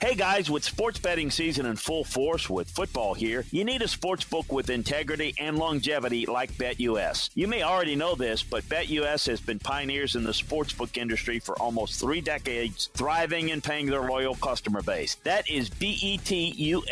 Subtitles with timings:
[0.00, 3.88] Hey guys, with sports betting season in full force with football here, you need a
[3.88, 7.30] sports book with integrity and longevity like BetUS.
[7.34, 11.58] You may already know this, but BetUS has been pioneers in the sportsbook industry for
[11.60, 15.16] almost three decades, thriving and paying their loyal customer base.
[15.24, 16.82] That is BETUS.com,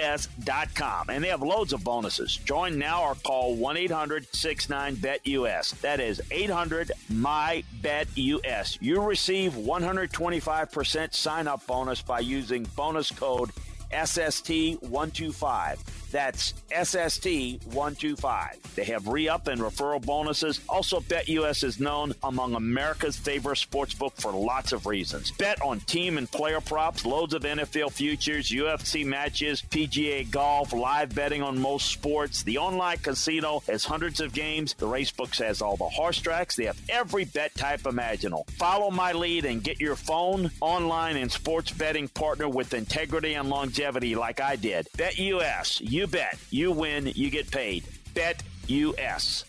[1.08, 2.36] and they have loads of bonuses.
[2.38, 5.80] Join now or call 1 800 69 BetUS.
[5.80, 8.78] That is 800 My BetUS.
[8.80, 13.50] You receive 125% sign up bonus by using bonus code
[13.90, 15.78] SST125.
[16.12, 18.62] That's SST125.
[18.74, 20.60] They have re up and referral bonuses.
[20.68, 25.30] Also, BetUS is known among America's favorite sportsbook for lots of reasons.
[25.32, 31.14] Bet on team and player props, loads of NFL futures, UFC matches, PGA golf, live
[31.14, 32.42] betting on most sports.
[32.44, 34.74] The online casino has hundreds of games.
[34.74, 36.56] The racebooks has all the horse tracks.
[36.56, 38.46] They have every bet type imaginable.
[38.58, 43.50] Follow my lead and get your phone, online, and sports betting partner with integrity and
[43.50, 44.88] longevity like I did.
[44.96, 45.80] BetUS.
[45.82, 46.38] You bet.
[46.50, 47.12] You win.
[47.14, 47.84] You get paid.
[48.14, 49.44] Bet US.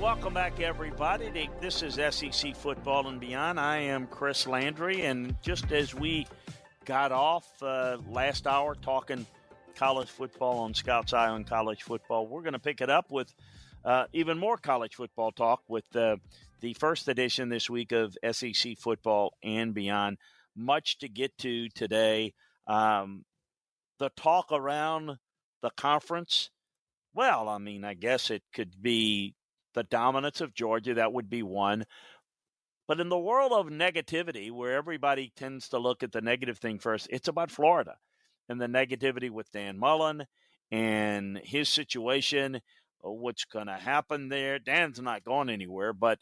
[0.00, 1.48] Welcome back, everybody.
[1.60, 3.58] This is SEC Football and Beyond.
[3.58, 6.26] I am Chris Landry, and just as we
[6.84, 9.24] got off uh, last hour talking
[9.76, 13.32] college football on Scouts Eye on college football, we're going to pick it up with
[13.84, 16.16] uh, even more college football talk with uh,
[16.64, 20.16] the first edition this week of SEC Football and Beyond.
[20.56, 22.32] Much to get to today.
[22.66, 23.26] Um,
[23.98, 25.18] the talk around
[25.60, 26.48] the conference,
[27.12, 29.34] well, I mean, I guess it could be
[29.74, 30.94] the dominance of Georgia.
[30.94, 31.84] That would be one.
[32.88, 36.78] But in the world of negativity, where everybody tends to look at the negative thing
[36.78, 37.96] first, it's about Florida
[38.48, 40.24] and the negativity with Dan Mullen
[40.70, 42.56] and his situation,
[43.04, 44.58] uh, what's going to happen there.
[44.58, 46.18] Dan's not going anywhere, but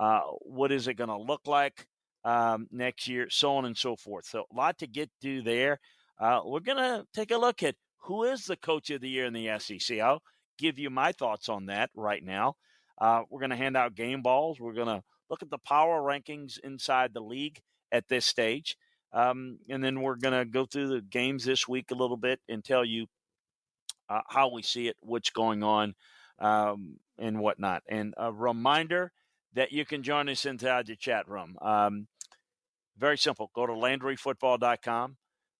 [0.00, 1.86] uh, what is it going to look like
[2.24, 4.26] um, next year, so on and so forth.
[4.26, 5.78] So, a lot to get to there.
[6.18, 9.26] Uh, we're going to take a look at who is the coach of the year
[9.26, 9.98] in the SEC.
[9.98, 10.22] I'll
[10.58, 12.56] give you my thoughts on that right now.
[12.98, 14.60] Uh, we're going to hand out game balls.
[14.60, 18.76] We're going to look at the power rankings inside the league at this stage.
[19.12, 22.40] Um, and then we're going to go through the games this week a little bit
[22.48, 23.06] and tell you
[24.08, 25.94] uh, how we see it, what's going on,
[26.38, 27.82] um, and whatnot.
[27.88, 29.12] And a reminder
[29.54, 31.56] that you can join us inside the chat room.
[31.62, 32.06] Um,
[32.98, 33.50] very simple.
[33.54, 35.16] Go to LandryFootball.com.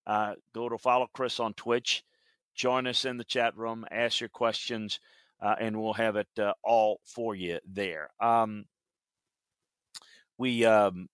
[0.06, 2.04] Uh, go to follow Chris on Twitch.
[2.54, 3.84] Join us in the chat room.
[3.90, 5.00] Ask your questions
[5.40, 8.10] uh, and we'll have it uh, all for you there.
[8.20, 8.64] Um,
[10.38, 11.08] we um,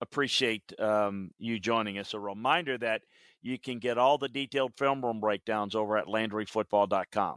[0.00, 2.14] appreciate um, you joining us.
[2.14, 3.02] A reminder that
[3.42, 7.36] you can get all the detailed film room breakdowns over at LandryFootball.com.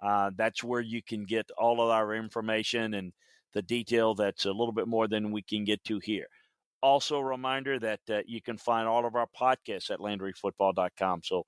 [0.00, 3.12] Uh, that's where you can get all of our information and
[3.58, 6.28] the detail that's a little bit more than we can get to here.
[6.80, 11.22] Also, a reminder that uh, you can find all of our podcasts at LandryFootball.com.
[11.24, 11.42] So,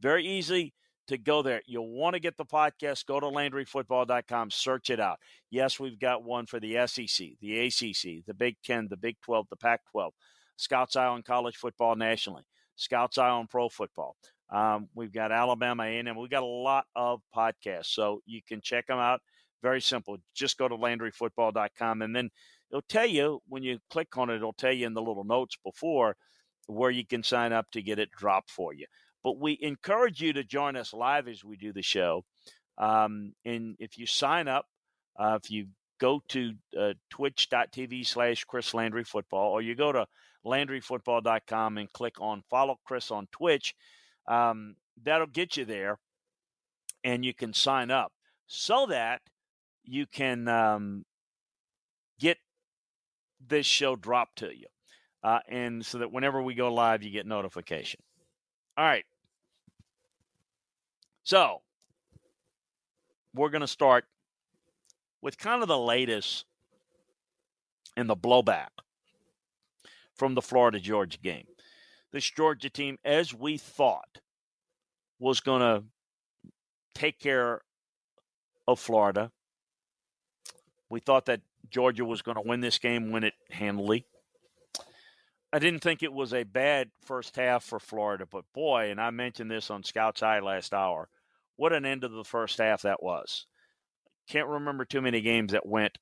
[0.00, 0.72] very easy
[1.08, 1.62] to go there.
[1.66, 3.06] You'll want to get the podcast.
[3.06, 5.18] Go to LandryFootball.com, search it out.
[5.50, 9.46] Yes, we've got one for the SEC, the ACC, the Big Ten, the Big 12,
[9.50, 10.12] the Pac 12,
[10.56, 12.44] Scouts Eye on college football nationally,
[12.76, 14.14] Scouts Eye on pro football.
[14.50, 16.16] Um, we've got Alabama A&M.
[16.16, 19.20] We've got a lot of podcasts, so you can check them out.
[19.66, 20.18] Very simple.
[20.32, 22.30] Just go to LandryFootball.com, and then
[22.70, 24.36] it'll tell you when you click on it.
[24.36, 26.14] It'll tell you in the little notes before
[26.68, 28.86] where you can sign up to get it dropped for you.
[29.24, 32.22] But we encourage you to join us live as we do the show.
[32.78, 34.66] Um, and if you sign up,
[35.18, 35.66] uh, if you
[35.98, 40.06] go to uh, twitch.tv slash Chris Landry Football, or you go to
[40.46, 43.74] LandryFootball.com and click on follow Chris on Twitch,
[44.28, 45.98] um, that'll get you there
[47.02, 48.12] and you can sign up
[48.46, 49.22] so that
[49.86, 51.04] you can um,
[52.18, 52.38] get
[53.46, 54.66] this show dropped to you.
[55.22, 58.00] Uh, and so that whenever we go live, you get notification.
[58.76, 59.04] All right.
[61.24, 61.62] So
[63.34, 64.04] we're going to start
[65.20, 66.44] with kind of the latest
[67.96, 68.68] in the blowback
[70.14, 71.46] from the Florida Georgia game.
[72.12, 74.20] This Georgia team, as we thought,
[75.18, 75.84] was going to
[76.94, 77.62] take care
[78.66, 79.32] of Florida.
[80.88, 81.40] We thought that
[81.70, 84.06] Georgia was going to win this game, win it handily.
[85.52, 89.10] I didn't think it was a bad first half for Florida, but boy, and I
[89.10, 91.08] mentioned this on Scout's Eye last hour,
[91.56, 93.46] what an end of the first half that was.
[94.28, 95.98] Can't remember too many games that went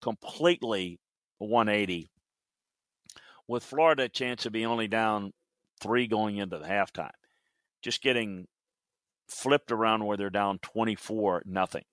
[0.00, 1.00] completely
[1.38, 2.10] 180
[3.48, 5.32] with Florida a chance to be only down
[5.80, 7.10] three going into the halftime.
[7.82, 8.46] Just getting
[9.28, 11.84] flipped around where they're down 24 nothing.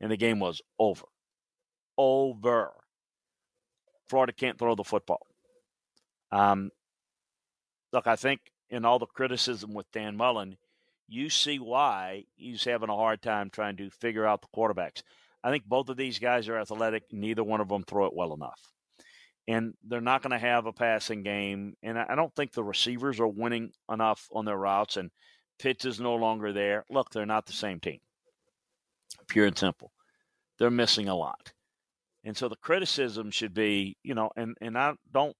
[0.00, 1.04] And the game was over.
[2.02, 2.72] Over.
[4.08, 5.26] Florida can't throw the football.
[6.32, 6.70] Um,
[7.92, 10.56] look, I think in all the criticism with Dan Mullen,
[11.08, 15.02] you see why he's having a hard time trying to figure out the quarterbacks.
[15.44, 17.04] I think both of these guys are athletic.
[17.12, 18.60] Neither one of them throw it well enough.
[19.46, 21.74] And they're not going to have a passing game.
[21.82, 24.96] And I don't think the receivers are winning enough on their routes.
[24.96, 25.10] And
[25.58, 26.86] Pitts is no longer there.
[26.88, 27.98] Look, they're not the same team.
[29.28, 29.92] Pure and simple.
[30.58, 31.52] They're missing a lot.
[32.24, 35.36] And so the criticism should be, you know, and, and I don't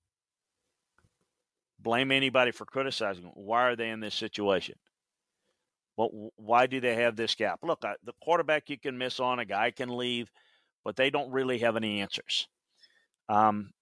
[1.79, 3.31] blame anybody for criticizing.
[3.35, 4.77] Why are they in this situation?
[5.97, 7.61] Well, why do they have this gap?
[7.63, 10.31] Look, the quarterback you can miss on, a guy can leave,
[10.85, 12.49] but they don't really have any answers.
[13.29, 13.73] Um,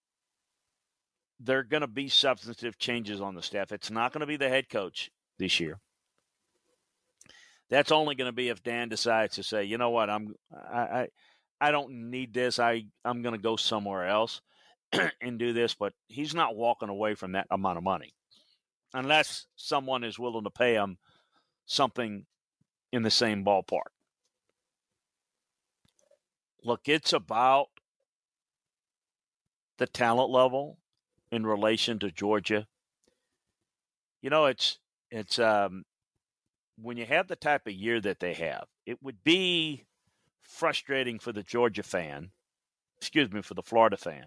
[1.38, 3.70] there are going to be substantive changes on the staff.
[3.70, 5.78] It's not going to be the head coach this year.
[7.70, 10.78] That's only going to be if Dan decides to say, you know what, I'm I
[10.78, 11.08] I,
[11.60, 12.58] I don't need this.
[12.58, 14.40] I I'm going to go somewhere else
[15.20, 15.75] and do this.
[15.75, 18.14] But he's not walking away from that amount of money
[18.94, 20.99] unless someone is willing to pay him
[21.66, 22.25] something
[22.93, 23.90] in the same ballpark.
[26.64, 27.69] Look, it's about
[29.78, 30.78] the talent level
[31.31, 32.66] in relation to Georgia.
[34.22, 34.78] You know, it's
[35.11, 35.84] it's um,
[36.81, 39.87] when you have the type of year that they have, it would be
[40.48, 42.30] frustrating for the Georgia fan,
[42.96, 44.26] excuse me, for the Florida fan,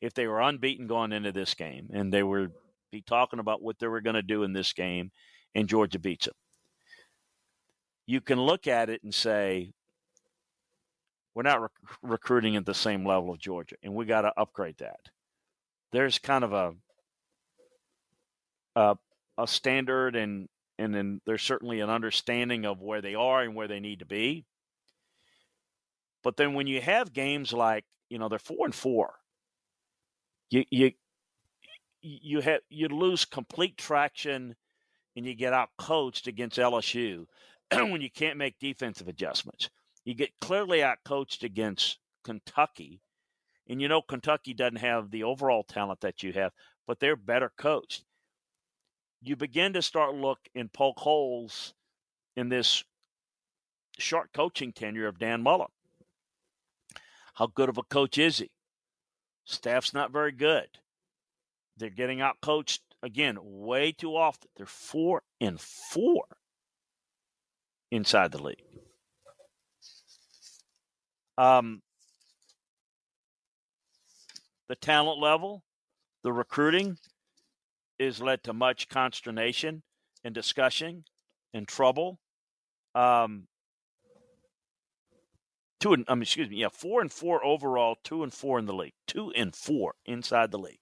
[0.00, 2.48] if they were unbeaten going into this game and they were
[2.90, 5.10] be talking about what they were going to do in this game
[5.54, 6.34] and Georgia beats them.
[8.06, 9.72] You can look at it and say,
[11.34, 11.70] we're not rec-
[12.02, 15.00] recruiting at the same level of Georgia, and we got to upgrade that.
[15.92, 16.74] There's kind of a
[18.74, 18.96] a,
[19.38, 20.48] a standard, and
[20.78, 24.06] and then there's certainly an understanding of where they are and where they need to
[24.06, 24.44] be.
[26.22, 29.14] But then when you have games like you know they're four and four,
[30.50, 30.92] you you
[32.02, 34.54] you have you lose complete traction,
[35.16, 37.26] and you get out coached against LSU
[37.72, 39.70] when you can't make defensive adjustments.
[40.04, 43.00] You get clearly out coached against Kentucky,
[43.68, 46.52] and you know Kentucky doesn't have the overall talent that you have,
[46.86, 48.04] but they're better coached.
[49.20, 51.74] You begin to start look and poke holes
[52.36, 52.82] in this
[53.98, 55.68] short coaching tenure of Dan Mullen.
[57.34, 58.50] How good of a coach is he?
[59.44, 60.68] Staff's not very good.
[61.76, 64.48] They're getting out coached again way too often.
[64.56, 66.24] They're four and four
[67.90, 68.62] inside the league.
[71.38, 71.82] Um,
[74.68, 75.64] the talent level,
[76.22, 76.98] the recruiting,
[77.98, 79.82] is led to much consternation
[80.24, 81.04] and discussion
[81.54, 82.18] and trouble.
[82.94, 83.48] Um,
[85.82, 88.72] two and um, excuse me, yeah, four and four overall, two and four in the
[88.72, 90.78] league, two and four inside the league,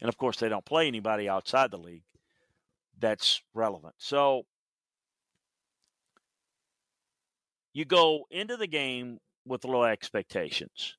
[0.00, 2.04] and of course they don't play anybody outside the league
[2.98, 3.94] that's relevant.
[3.96, 4.42] So
[7.72, 10.96] you go into the game with low expectations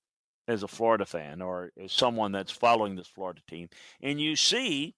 [0.48, 3.70] as a Florida fan or as someone that's following this Florida team,
[4.02, 4.96] and you see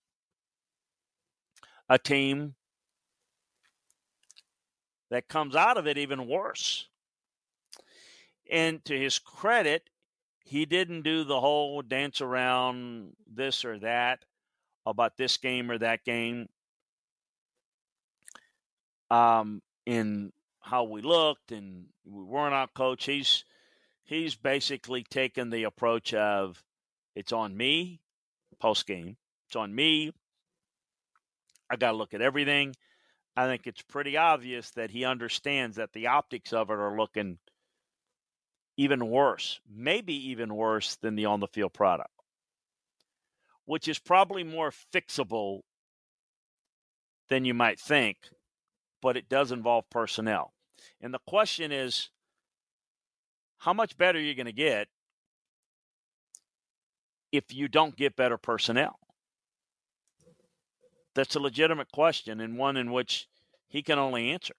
[1.89, 2.55] a team
[5.09, 6.87] that comes out of it even worse.
[8.51, 9.89] And to his credit,
[10.43, 14.25] he didn't do the whole dance around this or that
[14.85, 16.47] about this game or that game.
[19.09, 23.05] Um, in how we looked and we weren't our coach.
[23.05, 23.45] He's
[24.03, 26.61] he's basically taken the approach of
[27.15, 28.01] it's on me
[28.59, 29.17] post game.
[29.47, 30.11] It's on me.
[31.69, 32.75] I got to look at everything.
[33.35, 37.37] I think it's pretty obvious that he understands that the optics of it are looking
[38.77, 42.11] even worse, maybe even worse than the on the field product,
[43.65, 45.61] which is probably more fixable
[47.29, 48.17] than you might think,
[49.01, 50.53] but it does involve personnel.
[51.01, 52.09] And the question is
[53.57, 54.87] how much better are you going to get
[57.31, 58.99] if you don't get better personnel?
[61.15, 63.27] That's a legitimate question and one in which
[63.67, 64.53] he can only answer.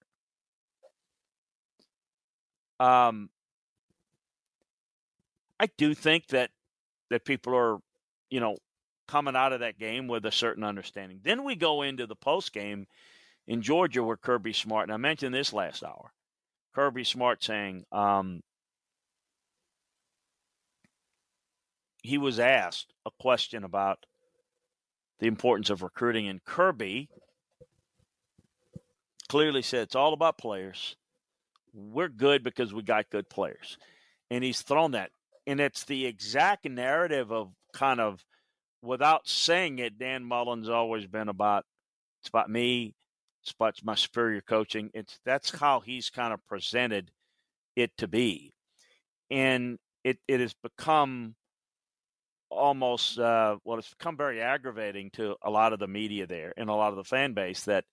[2.81, 3.29] Um,
[5.59, 6.51] I do think that
[7.09, 7.77] that people are,
[8.29, 8.57] you know,
[9.07, 11.19] coming out of that game with a certain understanding.
[11.23, 12.85] Then we go into the post game
[13.47, 16.13] in Georgia where Kirby Smart, and I mentioned this last hour.
[16.75, 18.41] Kirby Smart saying um,
[22.03, 24.05] he was asked a question about
[25.19, 27.09] the importance of recruiting, and Kirby
[29.27, 30.95] clearly said it's all about players.
[31.73, 33.77] We're good because we got good players.
[34.31, 35.11] And he's thrown that.
[35.49, 38.23] And it's the exact narrative of kind of,
[38.83, 41.65] without saying it, Dan Mullen's always been about
[42.21, 42.93] it's about me,
[43.41, 44.91] it's about my superior coaching.
[44.93, 47.09] It's that's how he's kind of presented
[47.75, 48.53] it to be.
[49.31, 51.33] And it, it has become
[52.51, 56.69] almost uh, well, it's become very aggravating to a lot of the media there and
[56.69, 57.85] a lot of the fan base that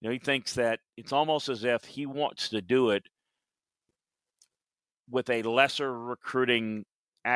[0.00, 3.04] you know he thinks that it's almost as if he wants to do it
[5.10, 6.84] with a lesser recruiting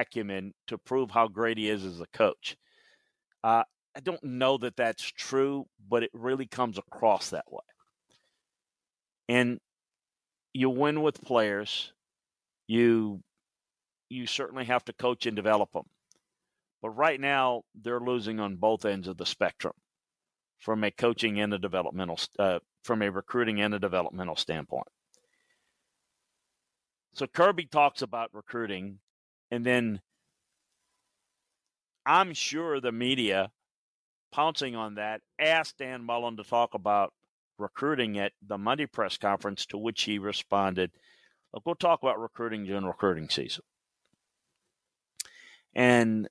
[0.00, 2.56] acumen to prove how great he is as a coach.
[3.44, 7.64] Uh, I don't know that that's true, but it really comes across that way.
[9.28, 9.60] And
[10.52, 11.92] you win with players.
[12.66, 13.22] You
[14.08, 15.86] you certainly have to coach and develop them.
[16.82, 19.72] But right now, they're losing on both ends of the spectrum
[20.58, 24.88] from a coaching and a developmental, uh, from a recruiting and a developmental standpoint.
[27.14, 28.98] So Kirby talks about recruiting,
[29.52, 30.00] and then
[32.06, 33.52] I'm sure the media
[34.32, 37.12] pouncing on that asked Dan Mullen to talk about
[37.58, 40.90] recruiting at the Monday press conference, to which he responded,
[41.52, 43.62] Look, we'll talk about recruiting during recruiting season.
[45.74, 46.28] And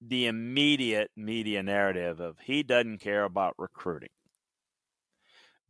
[0.00, 4.10] the immediate media narrative of he doesn't care about recruiting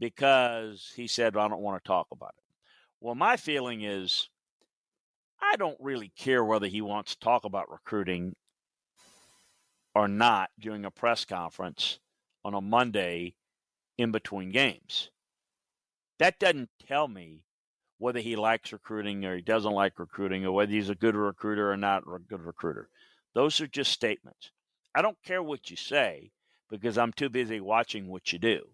[0.00, 2.44] because he said, I don't want to talk about it.
[3.00, 4.30] Well, my feeling is
[5.50, 8.36] I don't really care whether he wants to talk about recruiting
[9.94, 12.00] or not during a press conference
[12.44, 13.34] on a Monday
[13.96, 15.10] in between games.
[16.18, 17.44] That doesn't tell me
[17.96, 21.72] whether he likes recruiting or he doesn't like recruiting or whether he's a good recruiter
[21.72, 22.90] or not a good recruiter.
[23.34, 24.50] Those are just statements.
[24.94, 26.30] I don't care what you say
[26.68, 28.66] because I'm too busy watching what you do.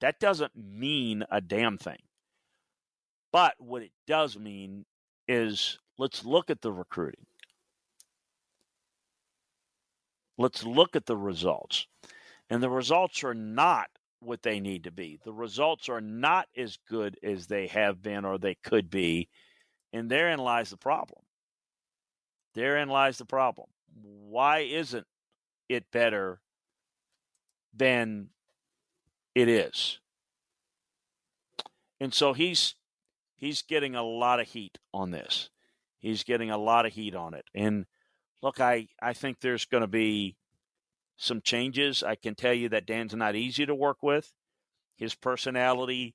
[0.00, 2.02] That doesn't mean a damn thing.
[3.32, 4.84] But what it does mean
[5.26, 7.26] is let's look at the recruiting.
[10.36, 11.86] Let's look at the results.
[12.50, 13.88] And the results are not
[14.20, 15.18] what they need to be.
[15.24, 19.28] The results are not as good as they have been or they could be.
[19.92, 21.20] And therein lies the problem.
[22.54, 23.68] Therein lies the problem.
[24.02, 25.06] Why isn't
[25.68, 26.40] it better
[27.74, 28.28] than
[29.34, 30.00] it is?
[32.00, 32.74] And so he's
[33.36, 35.50] he's getting a lot of heat on this.
[36.04, 37.46] He's getting a lot of heat on it.
[37.54, 37.86] And
[38.42, 40.36] look, I, I think there's going to be
[41.16, 42.02] some changes.
[42.02, 44.34] I can tell you that Dan's not easy to work with.
[44.98, 46.14] His personality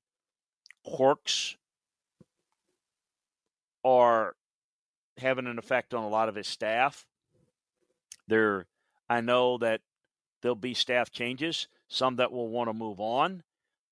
[0.86, 1.58] quirks
[3.84, 4.36] are
[5.18, 7.08] having an effect on a lot of his staff.
[8.28, 8.68] There,
[9.10, 9.82] I know that
[10.44, 11.68] there'll be staff changes.
[11.88, 13.42] Some that will want to move on,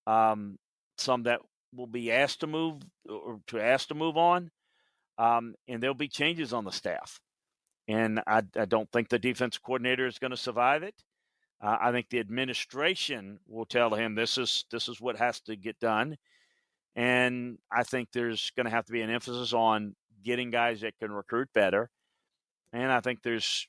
[0.06, 0.60] um,
[0.96, 1.40] some that
[1.76, 4.52] will be asked to move or to ask to move on,
[5.18, 7.20] um, and there'll be changes on the staff.
[7.88, 10.96] And I, I don't think the defense coordinator is going to survive it.
[11.62, 15.56] Uh, I think the administration will tell him this is this is what has to
[15.56, 16.18] get done,
[16.96, 21.00] and I think there's going to have to be an emphasis on getting guys that
[21.00, 21.90] can recruit better,
[22.74, 23.68] and I think there's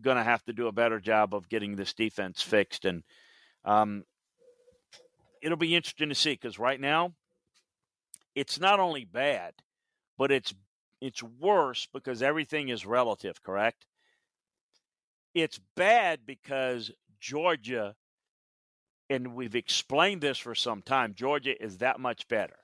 [0.00, 2.84] going to have to do a better job of getting this defense fixed.
[2.84, 3.02] And
[3.64, 4.04] um,
[5.42, 7.12] it'll be interesting to see because right now
[8.34, 9.54] it's not only bad,
[10.22, 10.54] but it's
[11.00, 13.42] it's worse because everything is relative.
[13.42, 13.86] Correct?
[15.34, 17.96] It's bad because Georgia,
[19.10, 21.14] and we've explained this for some time.
[21.14, 22.54] Georgia is that much better.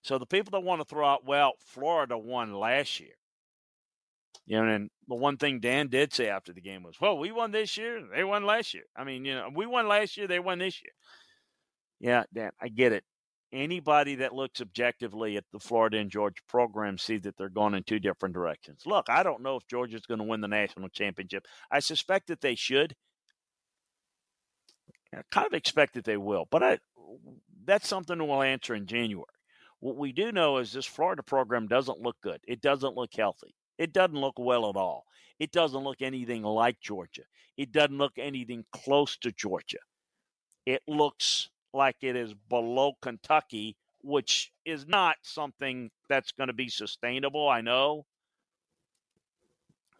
[0.00, 3.16] So the people that want to throw out, well, Florida won last year.
[4.46, 7.32] You know, and the one thing Dan did say after the game was, "Well, we
[7.32, 10.28] won this year, they won last year." I mean, you know, we won last year,
[10.28, 10.92] they won this year.
[11.98, 13.02] Yeah, Dan, I get it.
[13.52, 17.82] Anybody that looks objectively at the Florida and Georgia program see that they're going in
[17.82, 18.82] two different directions.
[18.86, 21.46] Look, I don't know if Georgia's going to win the national championship.
[21.70, 22.94] I suspect that they should.
[25.14, 26.78] I kind of expect that they will, but I
[27.64, 29.24] that's something we'll answer in January.
[29.80, 32.40] What we do know is this Florida program doesn't look good.
[32.46, 33.54] It doesn't look healthy.
[33.78, 35.04] It doesn't look well at all.
[35.38, 37.22] It doesn't look anything like Georgia.
[37.56, 39.78] It doesn't look anything close to Georgia.
[40.66, 46.68] It looks like it is below Kentucky, which is not something that's going to be
[46.68, 48.04] sustainable, I know.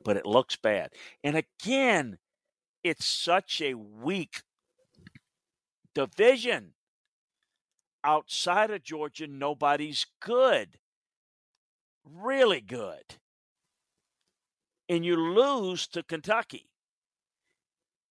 [0.04, 0.90] But it looks bad.
[1.25, 2.18] And again,
[2.85, 4.42] it's such a weak
[5.94, 6.73] division.
[8.04, 10.78] Outside of Georgia, nobody's good.
[12.04, 13.16] Really good.
[14.88, 16.70] And you lose to Kentucky.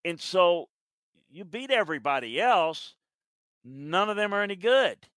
[0.05, 0.69] And so
[1.29, 2.95] you beat everybody else.
[3.69, 5.09] None of them are any good.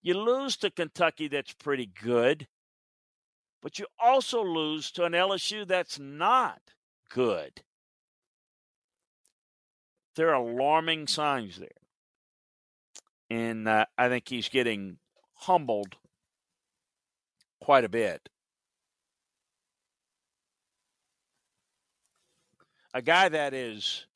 [0.00, 2.46] You lose to Kentucky, that's pretty good.
[3.60, 6.60] But you also lose to an LSU that's not
[7.10, 7.62] good.
[10.14, 11.68] There are alarming signs there.
[13.28, 14.98] And uh, I think he's getting
[15.34, 15.96] humbled
[17.60, 18.28] quite a bit.
[22.94, 24.06] A guy that is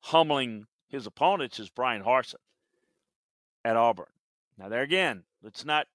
[0.00, 2.34] humbling his opponents is Bryan Harsin
[3.64, 4.06] at Auburn.
[4.56, 5.86] Now, there again, let's not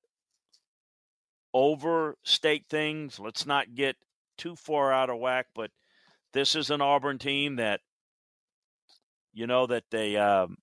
[1.54, 3.20] overstate things.
[3.20, 3.96] Let's not get
[4.38, 5.72] too far out of whack, but
[6.32, 7.82] this is an Auburn team that,
[9.34, 10.18] you know, that they.
[10.18, 10.58] Um,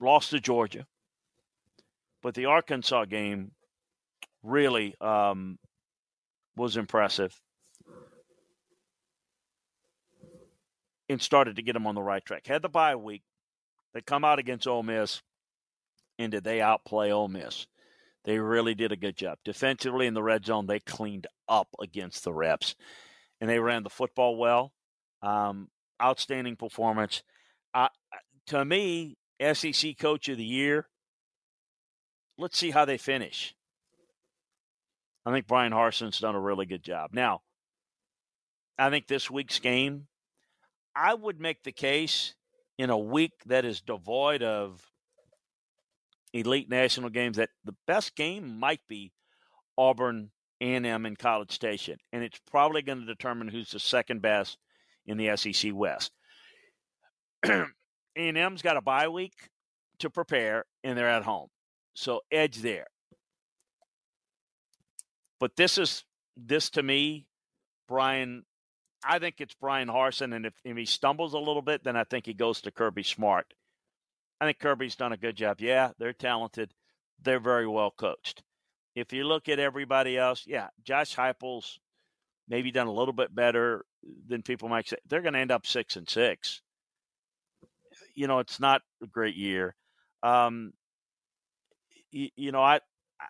[0.00, 0.86] lost to Georgia,
[2.22, 3.52] but the Arkansas game
[4.42, 5.58] really um,
[6.56, 7.38] was impressive.
[11.10, 12.46] And started to get them on the right track.
[12.46, 13.24] Had the bye week.
[13.92, 15.22] They come out against Ole Miss,
[16.20, 17.66] and did they outplay Ole Miss?
[18.24, 19.38] They really did a good job.
[19.44, 22.76] Defensively in the red zone, they cleaned up against the reps,
[23.40, 24.72] and they ran the football well.
[25.20, 25.66] Um,
[26.00, 27.24] outstanding performance.
[27.74, 27.88] Uh,
[28.46, 29.16] to me,
[29.52, 30.86] SEC Coach of the Year.
[32.38, 33.56] Let's see how they finish.
[35.26, 37.10] I think Bryan Harsin's done a really good job.
[37.12, 37.40] Now,
[38.78, 40.06] I think this week's game
[41.00, 42.34] I would make the case
[42.76, 44.82] in a week that is devoid of
[46.34, 49.12] elite national games that the best game might be
[49.78, 54.58] Auburn A&M in College Station, and it's probably going to determine who's the second best
[55.06, 56.12] in the SEC West.
[57.46, 59.48] A&M's got a bye week
[60.00, 61.48] to prepare, and they're at home,
[61.94, 62.88] so edge there.
[65.38, 66.04] But this is
[66.36, 67.26] this to me,
[67.88, 68.44] Bryan
[69.04, 72.04] I think it's Bryan Harsin, and if, if he stumbles a little bit, then I
[72.04, 73.46] think he goes to Kirby Smart.
[74.40, 75.60] I think Kirby's done a good job.
[75.60, 76.72] Yeah, they're talented.
[77.22, 78.42] They're very well coached.
[78.94, 81.78] If you look at everybody else, yeah, Josh Heupel's
[82.48, 83.84] maybe done a little bit better
[84.26, 84.96] than people might say.
[85.08, 86.60] They're going to end up six and six.
[88.14, 89.74] You know, it's not a great year.
[90.22, 90.72] Um,
[92.10, 92.76] you, you know, I,
[93.20, 93.26] I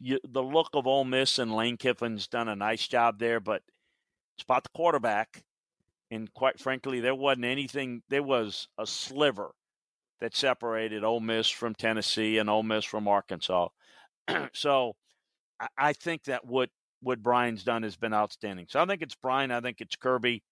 [0.00, 3.62] you, the look of Ole Miss and Lane Kiffin's done a nice job there, but–
[4.40, 5.44] spot the quarterback.
[6.10, 9.52] And quite frankly, there wasn't anything, there was a sliver
[10.20, 13.68] that separated Ole Miss from Tennessee and Ole Miss from Arkansas.
[14.52, 14.96] so
[15.78, 18.66] I think that what, what Bryan's done has been outstanding.
[18.68, 19.50] So I think it's Bryan.
[19.50, 20.42] I think it's Kirby.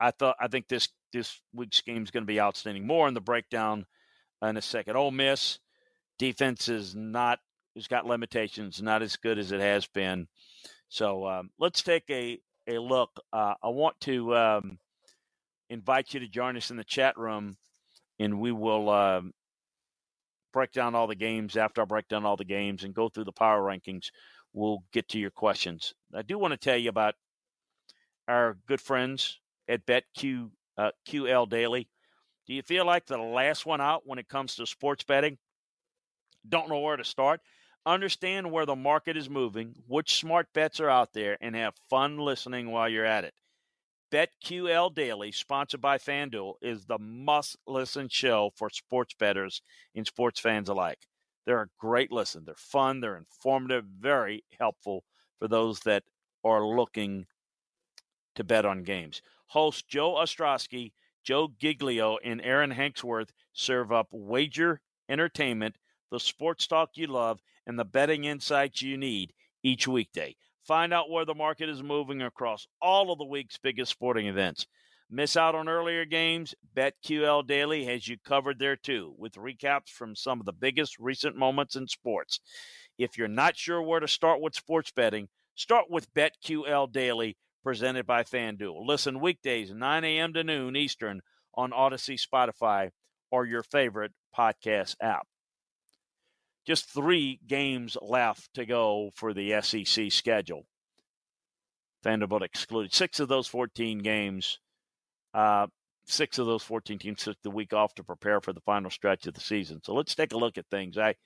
[0.00, 2.86] I thought I think this this week's game is going to be outstanding.
[2.86, 3.86] More in the breakdown
[4.42, 4.96] in a second.
[4.96, 5.60] Ole Miss
[6.18, 7.38] defense is not
[7.74, 10.28] It's got limitations, not as good as it has been.
[10.88, 13.10] So um, let's take a a look.
[13.32, 14.78] Uh, I want to um,
[15.70, 17.56] invite you to join us in the chat room,
[18.18, 19.22] and we will uh,
[20.52, 21.56] break down all the games.
[21.56, 24.10] After I break down all the games and go through the power rankings,
[24.52, 25.94] we'll get to your questions.
[26.14, 27.14] I do want to tell you about
[28.28, 31.88] our good friends at BetQ uh, QL Daily.
[32.46, 35.38] Do you feel like the last one out when it comes to sports betting?
[36.48, 37.40] Don't know where to start?
[37.86, 42.18] Understand where the market is moving, which smart bets are out there, and have fun
[42.18, 43.34] listening while you're at it.
[44.12, 49.60] BetQL Daily, sponsored by FanDuel, is the must listen show for sports bettors
[49.94, 51.08] and sports fans alike.
[51.46, 52.44] They're a great listen.
[52.44, 55.04] They're fun, they're informative, very helpful
[55.38, 56.04] for those that
[56.44, 57.26] are looking
[58.36, 59.20] to bet on games.
[59.48, 60.92] Host Joe Ostrowski,
[61.24, 65.76] Joe Giglio, and Aaron Hanksworth serve up wager entertainment,
[66.10, 70.36] the sports talk you love, and the betting insights you need each weekday.
[70.64, 74.66] Find out where the market is moving across all of the week's biggest sporting events.
[75.10, 76.54] Miss out on earlier games?
[76.74, 81.36] BetQL Daily has you covered there too, with recaps from some of the biggest recent
[81.36, 82.40] moments in sports.
[82.98, 88.06] If you're not sure where to start with sports betting, start with BetQL Daily, presented
[88.06, 88.86] by FanDuel.
[88.86, 90.32] Listen weekdays, 9 a.m.
[90.32, 91.20] to noon Eastern
[91.54, 92.90] on Audacy, Spotify,
[93.30, 95.26] or your favorite podcast app.
[96.66, 100.66] Just three games left to go for the SEC schedule.
[102.02, 102.92] Vanderbilt excluded.
[102.92, 104.58] Six of those 14 games
[105.34, 105.66] uh,
[106.06, 109.26] six of those 14 teams took the week off to prepare for the final stretch
[109.26, 109.80] of the season.
[109.82, 110.96] So let's take a look at things.
[110.96, 111.16] I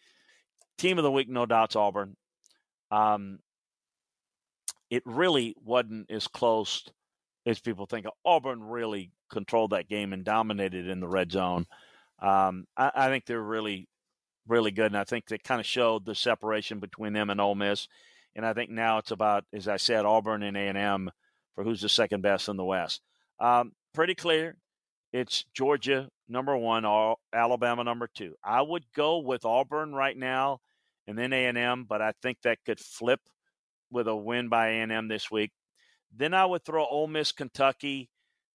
[0.78, 2.16] team of the week, no doubt's Auburn.
[2.90, 3.40] Um,
[4.90, 6.84] it really wasn't as close
[7.44, 8.06] as people think.
[8.24, 11.66] Auburn really controlled that game and dominated in the red zone.
[12.20, 13.86] Um, I, I, think they're really,
[14.48, 17.54] really good, and I think they kind of showed the separation between them and Ole
[17.54, 17.88] Miss.
[18.34, 21.10] And I think now it's about, as I said, Auburn and A and M
[21.54, 23.00] for who's the second best in the West.
[23.40, 24.56] Um, pretty clear.
[25.12, 26.84] It's Georgia number one,
[27.32, 28.34] Alabama number two.
[28.44, 30.60] I would go with Auburn right now,
[31.06, 33.20] and then A and M, but I think that could flip
[33.90, 35.50] with a win by A and M this week.
[36.14, 38.10] Then I would throw Ole Miss, Kentucky,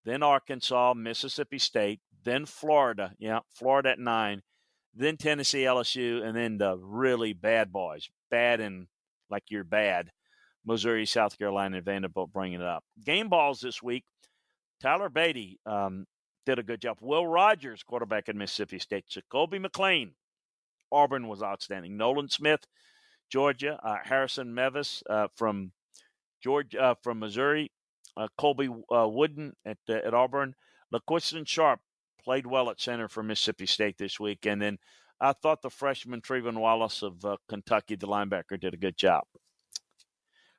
[0.05, 3.13] then Arkansas, Mississippi State, then Florida.
[3.19, 4.43] Yeah, Florida at nine,
[4.95, 8.87] then Tennessee, LSU, and then the really bad boys, bad and
[9.29, 10.11] like you're bad.
[10.65, 12.83] Missouri, South Carolina, and Vanderbilt bringing it up.
[13.03, 14.05] Game balls this week.
[14.81, 16.05] Tyler Badie um,
[16.45, 16.97] did a good job.
[17.01, 19.05] Will Rogers, quarterback at Mississippi State.
[19.09, 20.11] Zakoby McClain,
[20.91, 21.97] Auburn was outstanding.
[21.97, 22.65] Nolan Smith,
[23.29, 23.79] Georgia.
[23.83, 25.71] Uh, Harrison Mevis uh, from
[26.41, 27.71] Georgia, uh, from Missouri.
[28.15, 30.55] Uh, Colby uh, Wooden at uh, at Auburn.
[30.93, 31.79] LaQuinston Sharp
[32.23, 34.77] played well at center for Mississippi State this week, and then
[35.19, 39.23] I thought the freshman Trevin Wallace of Kentucky, the linebacker, did a good job.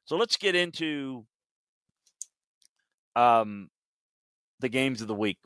[0.06, 1.26] So let's get into
[3.16, 3.70] um,
[4.60, 5.38] the games of the week.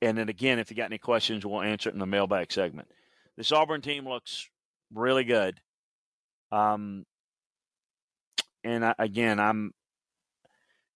[0.00, 2.88] And then again, if you got any questions, we'll answer it in the mailbag segment.
[3.36, 4.48] This Auburn team looks
[4.92, 5.60] really good.
[6.52, 7.04] Um,
[8.64, 9.72] and I, again, I'm.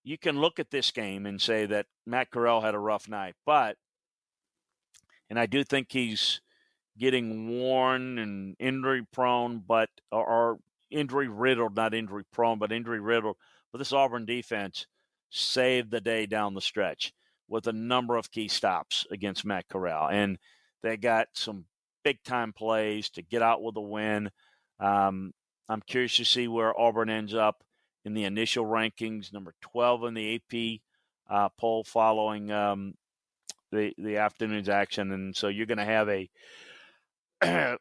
[0.05, 3.35] You can look at this game and say that Matt Corral had a rough night,
[3.47, 3.77] but,
[5.31, 6.41] and I do think he's
[6.99, 10.59] getting worn and injury prone, but or, or
[10.91, 13.37] injury riddled, not injury prone, but injury riddled.
[13.71, 14.87] But this Auburn defense
[15.31, 17.13] saved the day down the stretch
[17.49, 20.09] with a number of key stops against Matt Corral.
[20.11, 20.39] And
[20.83, 21.65] they got some
[22.05, 24.31] big time plays to get out with a win.
[24.81, 25.33] Um,
[25.69, 27.63] I'm curious to see where Auburn ends up
[28.05, 30.81] in the initial rankings, number 12 in the AP
[31.31, 32.95] uh, poll following um,
[33.71, 36.29] the the afternoon's action, and so you're going to have a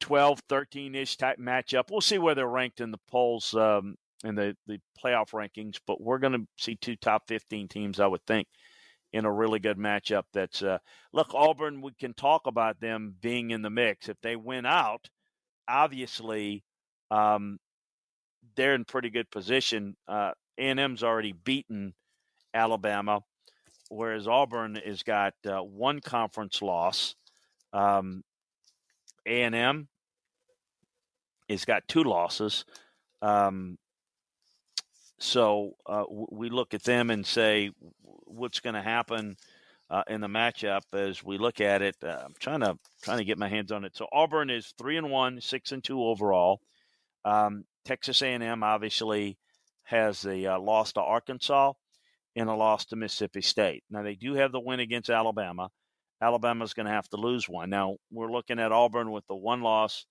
[0.00, 1.90] 12, 13 ish type matchup.
[1.90, 6.00] We'll see where they're ranked in the polls um, in the, the playoff rankings, but
[6.00, 8.48] we're going to see two top 15 teams, I would think,
[9.12, 10.24] in a really good matchup.
[10.32, 10.78] That's, uh,
[11.12, 14.08] look, Auburn, we can talk about them being in the mix.
[14.08, 15.08] If they win out,
[15.68, 16.64] obviously,
[17.10, 17.58] um,
[18.58, 19.96] they're in pretty good position.
[20.08, 21.94] Uh, A&M's already beaten
[22.52, 23.20] Alabama,
[23.88, 27.14] whereas Auburn has got uh, one conference loss.
[27.72, 28.24] Um,
[29.24, 29.86] A&M
[31.48, 32.64] has got two losses.
[33.22, 33.78] Um,
[35.20, 37.70] so uh, we look at them and say,
[38.02, 39.36] what's going to happen
[39.88, 41.94] uh, in the matchup as we look at it?
[42.02, 43.96] Uh, I'm trying to trying to get my hands on it.
[43.96, 46.60] So Auburn is three and one, six and two overall.
[47.24, 49.38] Um, Texas A&M obviously
[49.84, 51.72] has the uh, loss to Arkansas
[52.36, 53.82] and a loss to Mississippi State.
[53.88, 55.70] Now they do have the win against Alabama.
[56.20, 57.70] Alabama's going to have to lose one.
[57.70, 60.04] Now we're looking at Auburn with the one loss.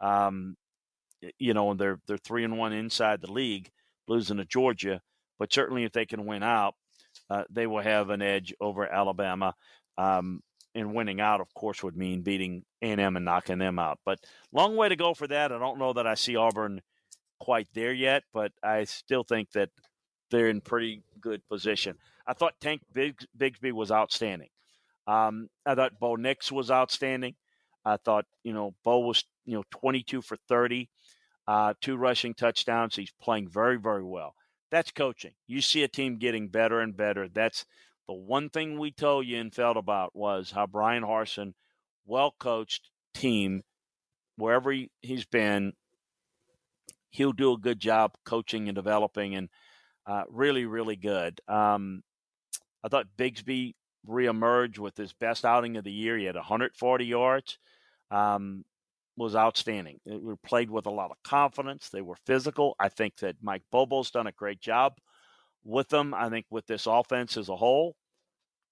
[0.00, 0.56] Um,
[1.38, 3.70] you know, and they're they're three and one inside the league
[4.08, 5.00] losing to Georgia.
[5.38, 6.74] But certainly, if they can win out,
[7.30, 9.54] uh, they will have an edge over Alabama.
[9.96, 10.40] Um,
[10.74, 14.00] and winning out, of course, would mean beating A&M and knocking them out.
[14.04, 14.18] But
[14.52, 15.52] long way to go for that.
[15.52, 16.80] I don't know that I see Auburn
[17.40, 19.70] quite there yet, but I still think that
[20.30, 21.96] they're in pretty good position.
[22.26, 24.50] I thought Tank Bigs- Bigsby was outstanding.
[25.06, 27.34] Um, I thought Bo Nix was outstanding.
[27.84, 30.88] I thought, you know, Bo was, you know, 22 for 30
[31.50, 32.94] uh, two rushing touchdowns.
[32.94, 34.36] He's playing very, very well.
[34.70, 35.32] That's coaching.
[35.48, 37.28] You see a team getting better and better.
[37.28, 37.66] That's
[38.06, 41.54] the one thing we told you and felt about was how Bryan Harsin,
[42.06, 43.62] well coached team,
[44.36, 45.72] wherever he, he's been,
[47.10, 49.48] he'll do a good job coaching and developing and
[50.06, 51.40] uh, really, really good.
[51.46, 52.02] Um,
[52.82, 53.74] I thought Bigsby
[54.08, 56.16] reemerged with his best outing of the year.
[56.16, 57.58] He had 140 yards.
[58.10, 58.64] Um,
[59.20, 60.00] was outstanding.
[60.06, 61.90] They were played with a lot of confidence.
[61.90, 62.74] They were physical.
[62.80, 64.94] I think that Mike Bobo's done a great job
[65.62, 66.14] with them.
[66.14, 67.96] I think with this offense as a whole,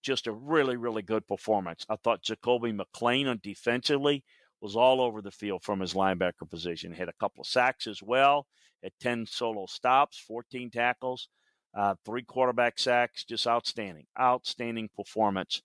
[0.03, 1.85] just a really, really good performance.
[1.89, 4.25] I thought Zakoby McClain on defensively
[4.61, 6.93] was all over the field from his linebacker position.
[6.93, 8.47] Had a couple of sacks as well,
[8.85, 11.29] at 10 solo stops, 14 tackles,
[11.77, 13.25] uh, three quarterback sacks.
[13.25, 15.63] Just outstanding, outstanding performance.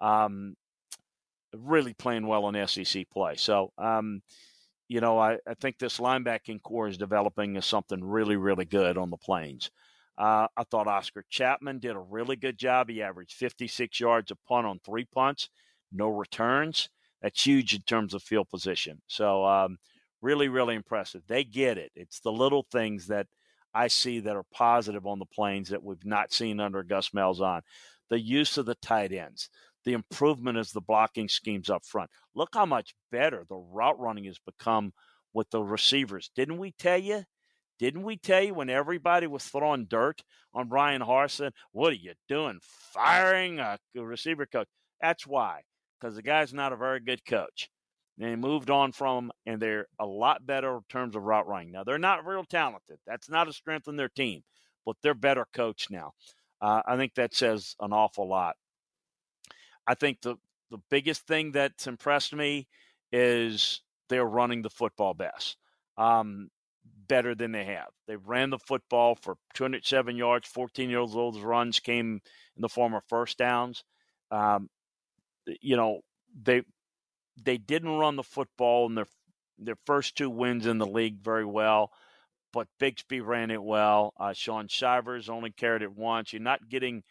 [0.00, 0.56] Um,
[1.56, 3.36] really playing well in SEC play.
[3.36, 4.22] So, um,
[4.88, 8.98] you know, I, I think this linebacking corps is developing as something really, really good
[8.98, 9.70] on the plains.
[10.16, 12.88] Uh, I thought Oscar Chapman did a really good job.
[12.88, 15.48] He averaged 56 yards a punt on three punts,
[15.90, 16.88] no returns.
[17.24, 19.00] That's huge in terms of field position.
[19.06, 19.78] So, um,
[20.20, 21.22] really, really impressive.
[21.26, 21.90] They get it.
[21.96, 23.26] It's the little things that
[23.72, 27.62] I see that are positive on the plains that we've not seen under Gus Malzahn.
[28.10, 29.48] The use of the tight ends,
[29.86, 32.10] the improvement is the blocking schemes up front.
[32.34, 34.92] Look how much better the route running has become
[35.32, 36.30] with the receivers.
[36.36, 37.24] Didn't we tell you?
[37.78, 41.52] Didn't we tell you when everybody was throwing dirt on Bryan Harsin?
[41.72, 42.60] What are you doing?
[42.62, 44.68] Firing a receiver coach?
[45.00, 45.62] That's why,
[46.04, 47.70] because the guy's not a very good coach.
[48.18, 51.72] And they moved on from and they're a lot better in terms of route running.
[51.72, 52.98] Now, they're not real talented.
[53.06, 54.42] That's not a strength in their team,
[54.84, 56.12] but they're better coached now.
[56.60, 58.56] Uh, I think that says an awful lot.
[59.86, 60.36] I think the,
[60.70, 62.68] the biggest thing that's impressed me
[63.10, 65.56] is they're running the football best.
[65.96, 66.50] Um,
[67.08, 67.88] better than they have.
[68.08, 71.42] They ran the football for 207 yards, 14 years old.
[71.42, 72.20] runs came
[72.56, 73.84] in the form of first downs.
[74.30, 74.68] Um,
[75.60, 76.00] you know,
[76.42, 76.62] they
[77.42, 79.06] they didn't run the football in their
[79.58, 81.90] their first two wins in the league very well,
[82.52, 84.12] but Bigsby ran it well.
[84.18, 86.32] Uh, Shaun Shivers only carried it once.
[86.32, 87.02] You're not getting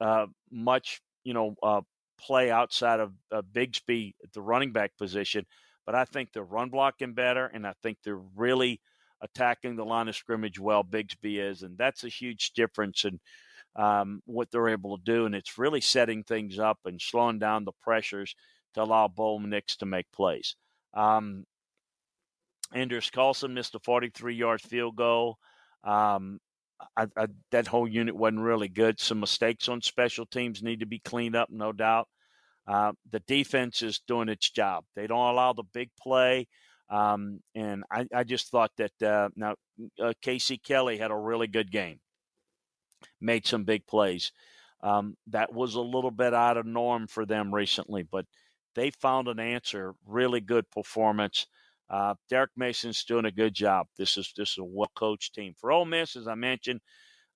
[0.00, 1.80] uh, much, you know, uh,
[2.18, 5.46] play outside of uh, Bigsby at the running back position,
[5.86, 8.80] but I think they're run blocking better, and I think they're really–
[9.20, 13.20] attacking the line of scrimmage well Bigsby is, and that's a huge difference in
[13.76, 15.26] um, what they're able to do.
[15.26, 18.34] And it's really setting things up and slowing down the pressures
[18.74, 20.56] to allow Bo Nix to make plays.
[20.94, 21.44] Um,
[22.72, 25.38] Anders Carlson missed a 43 yard field goal.
[25.84, 26.40] Um,
[26.96, 29.00] I, I, that whole unit wasn't really good.
[29.00, 32.08] Some mistakes on special teams need to be cleaned up, no doubt.
[32.66, 34.84] Uh, the defense is doing its job.
[34.94, 36.48] They don't allow the big play.
[36.88, 39.56] Um, and I, I, just thought that uh, now
[40.00, 41.98] uh, Casey Kelly had a really good game,
[43.20, 44.32] made some big plays.
[44.82, 48.26] Um, that was a little bit out of norm for them recently, but
[48.74, 49.94] they found an answer.
[50.06, 51.46] Really good performance.
[51.88, 53.86] Uh, Derek Mason's doing a good job.
[53.96, 56.80] This is this is a well coached team for Ole Miss, as I mentioned.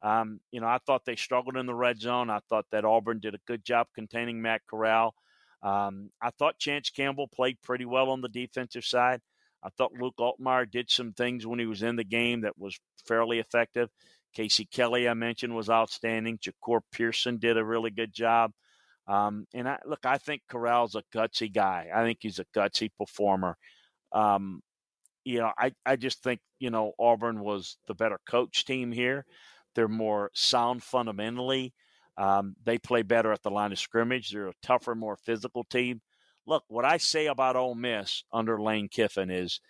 [0.03, 2.31] Um, you know, I thought they struggled in the red zone.
[2.31, 5.15] I thought that Auburn did a good job containing Matt Corral.
[5.63, 9.21] Um, I thought Chance Campbell played pretty well on the defensive side.
[9.63, 12.79] I thought Luke Altmyer did some things when he was in the game that was
[13.07, 13.91] fairly effective.
[14.35, 16.39] Casey Kelly, I mentioned, was outstanding.
[16.39, 18.53] Jahcour Pearson did a really good job.
[19.07, 21.89] Um, and I, look, I think Corral's a gutsy guy.
[21.93, 23.57] I think he's a gutsy performer.
[24.13, 24.63] Um,
[25.25, 29.25] you know, I, I just think, you know, Auburn was the better coach team here.
[29.75, 31.75] They're more sound fundamentally.
[32.17, 34.31] Um, they play better at the line of scrimmage.
[34.31, 36.01] They're a tougher, more physical team
[36.51, 39.61] look, what I say about Ole Miss under Lane Kiffin is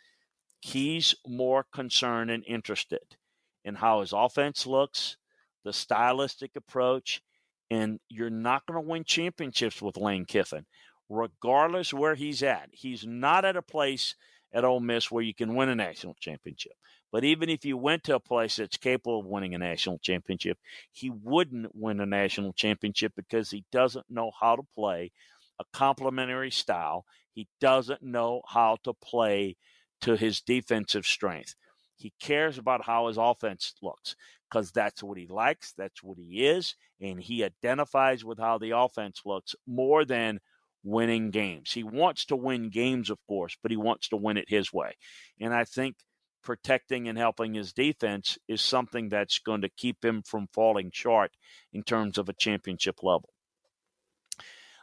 [0.61, 3.17] he's more concerned and interested
[3.65, 5.17] in how his offense looks,
[5.65, 7.23] the stylistic approach,
[7.71, 10.67] and you're not going to win championships with Lane Kiffin,
[11.09, 12.69] regardless where he's at.
[12.73, 14.15] He's not at a place
[14.53, 16.73] at Ole Miss where you can win a national championship.
[17.13, 20.59] But even if you went to a place that's capable of winning a national championship,
[20.93, 25.11] he wouldn't win a national championship because he doesn't know how to play
[25.59, 27.05] a complementary style.
[27.33, 29.57] He doesn't know how to play
[30.03, 31.55] to his defensive strength.
[32.01, 34.17] He cares about how his offense looks
[34.51, 38.77] because that's what he likes, that's what he is, and he identifies with how the
[38.77, 40.41] offense looks more than
[40.83, 41.73] winning games.
[41.73, 44.97] He wants to win games, of course, but he wants to win it his way.
[45.41, 45.97] And I think
[46.43, 51.33] protecting and helping his defense is something that's going to keep him from falling short
[51.73, 53.29] in terms of a championship level.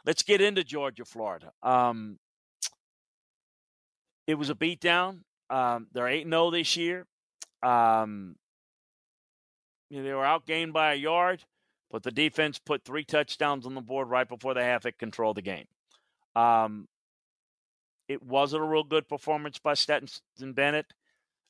[0.06, 1.50] Let's get into Georgia, Florida.
[1.62, 2.18] Um,
[4.26, 5.20] it was a beatdown.
[5.50, 7.06] Um, they're 8 0 this year.
[7.62, 8.36] Um,
[9.90, 11.44] you know, they were outgained by a yard,
[11.90, 14.86] but the defense put three touchdowns on the board right before the half.
[14.86, 15.66] It controlled the game.
[16.36, 16.88] Um,
[18.08, 20.86] it wasn't a real good performance by Stetson Bennett.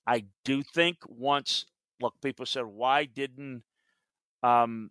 [0.06, 1.66] I do think once,
[2.00, 3.62] look, people said, why didn't
[4.42, 4.90] um,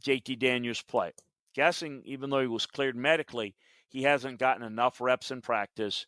[0.00, 1.12] JT Daniels play?
[1.58, 3.56] guessing, even though he was cleared medically,
[3.88, 6.06] he hasn't gotten enough reps in practice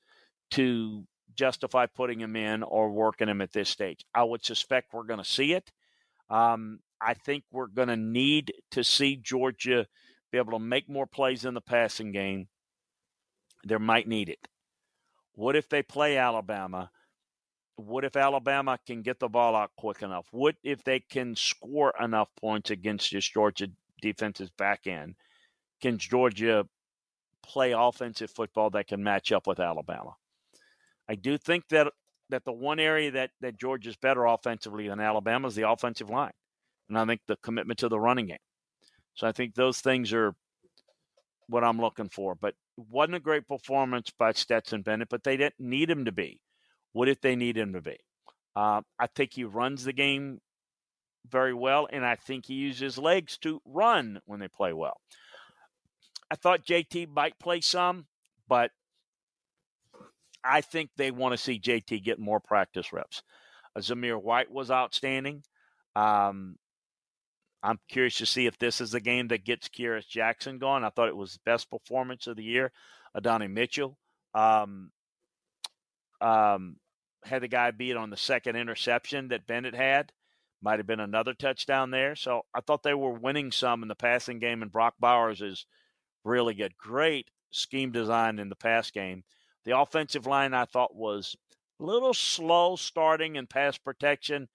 [0.52, 1.04] to
[1.36, 4.04] justify putting him in or working him at this stage.
[4.14, 5.70] I would suspect we're going to see it.
[6.28, 9.86] Um, I think we're going to need to see Georgia
[10.30, 12.48] be able to make more plays in the passing game.
[13.66, 14.48] They might need it.
[15.34, 16.90] What if they play Alabama?
[17.76, 20.26] What if Alabama can get the ball out quick enough?
[20.30, 23.68] What if they can score enough points against this Georgia
[24.02, 25.14] defense's back end?
[25.80, 26.66] Can Georgia
[27.42, 30.14] play offensive football that can match up with Alabama?
[31.10, 31.92] I do think that
[32.28, 36.30] that the one area that that Georgia's better offensively than Alabama is the offensive line,
[36.88, 38.38] and I think the commitment to the running game.
[39.14, 40.34] So I think those things are
[41.48, 42.36] what I'm looking for.
[42.36, 46.40] But wasn't a great performance by Stetson Bennett, but they didn't need him to be.
[46.92, 47.96] What if they need him to be?
[48.54, 50.38] Uh, I think he runs the game
[51.28, 55.00] very well, and I think he uses legs to run when they play well.
[56.30, 58.06] I thought JT might play some,
[58.48, 58.70] but
[60.44, 63.22] I think they want to see JT get more practice reps.
[63.76, 65.42] Uh, Zamir White was outstanding.
[65.94, 66.56] Um,
[67.62, 70.82] I'm curious to see if this is the game that gets Kearis Jackson going.
[70.82, 72.72] I thought it was best performance of the year.
[73.14, 73.98] Adonai Mitchell
[74.34, 74.90] um,
[76.20, 76.76] um,
[77.24, 80.12] had the guy beat on the second interception that Bennett had.
[80.62, 82.14] Might have been another touchdown there.
[82.16, 85.66] So I thought they were winning some in the passing game, and Brock Bowers is
[86.24, 86.76] really good.
[86.76, 89.24] Great scheme design in the pass game.
[89.64, 91.36] The offensive line I thought was
[91.80, 94.48] a little slow starting in pass protection,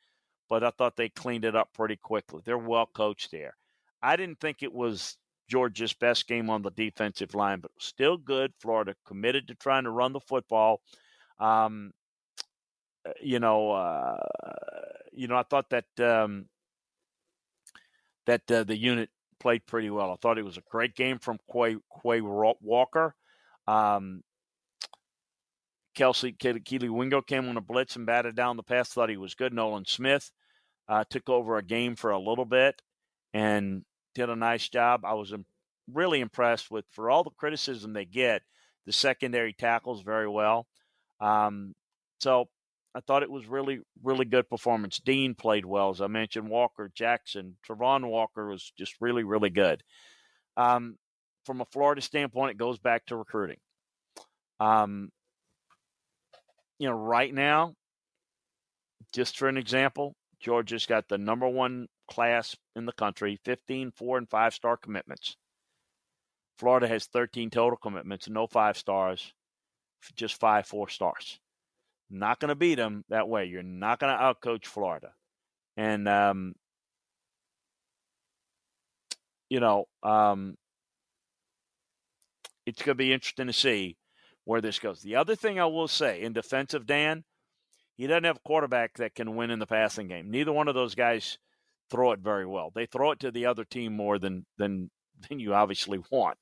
[0.49, 2.41] but I thought they cleaned it up pretty quickly.
[2.43, 3.55] They're well coached there.
[4.01, 5.17] I didn't think it was
[5.49, 8.53] Georgia's best game on the defensive line, but still good.
[8.59, 10.81] Florida committed to trying to run the football.
[11.39, 11.91] Um,
[13.07, 14.17] uh, you know, uh,
[15.11, 16.45] you know, I thought that um,
[18.25, 20.11] that uh, the unit played pretty well.
[20.11, 23.15] I thought it was a great game from Quay, Quay Walker.
[23.67, 24.23] Um,
[25.95, 28.89] Kelsey Kelee Ringo came on a blitz and batted down the pass.
[28.89, 29.53] Thought he was good.
[29.53, 30.31] Nolan Smith
[30.87, 32.81] uh, took over a game for a little bit
[33.33, 35.01] and did a nice job.
[35.03, 35.33] I was
[35.91, 38.41] really impressed with, for all the criticism they get,
[38.85, 40.67] the secondary tackles very well.
[41.19, 41.73] Um,
[42.19, 42.49] so
[42.93, 44.99] I thought it was really, really good performance.
[44.99, 46.49] Dean played well, as I mentioned.
[46.49, 49.83] Walker, Jackson, Travon Walker was just really, really good.
[50.55, 50.97] Um,
[51.45, 53.57] from a Florida standpoint, it goes back to recruiting.
[54.59, 55.09] Um,
[56.79, 57.73] you know, right now,
[59.13, 64.17] just for an example, Georgia's got the number one class in the country 15 four
[64.17, 65.37] and five star commitments.
[66.57, 69.33] Florida has 13 total commitments, no five stars,
[70.15, 71.39] just five four stars.
[72.09, 73.45] Not going to beat them that way.
[73.45, 75.11] You're not going to outcoach Florida.
[75.75, 76.53] And, um,
[79.49, 80.55] you know, um,
[82.65, 83.97] it's going to be interesting to see
[84.45, 85.01] where this goes.
[85.01, 87.23] The other thing I will say in defense of Dan,
[87.97, 90.31] he doesn't have a quarterback that can win in the passing game.
[90.31, 91.37] Neither one of those guys
[91.89, 92.71] throw it very well.
[92.73, 94.89] They throw it to the other team more than than
[95.29, 96.37] than you obviously want.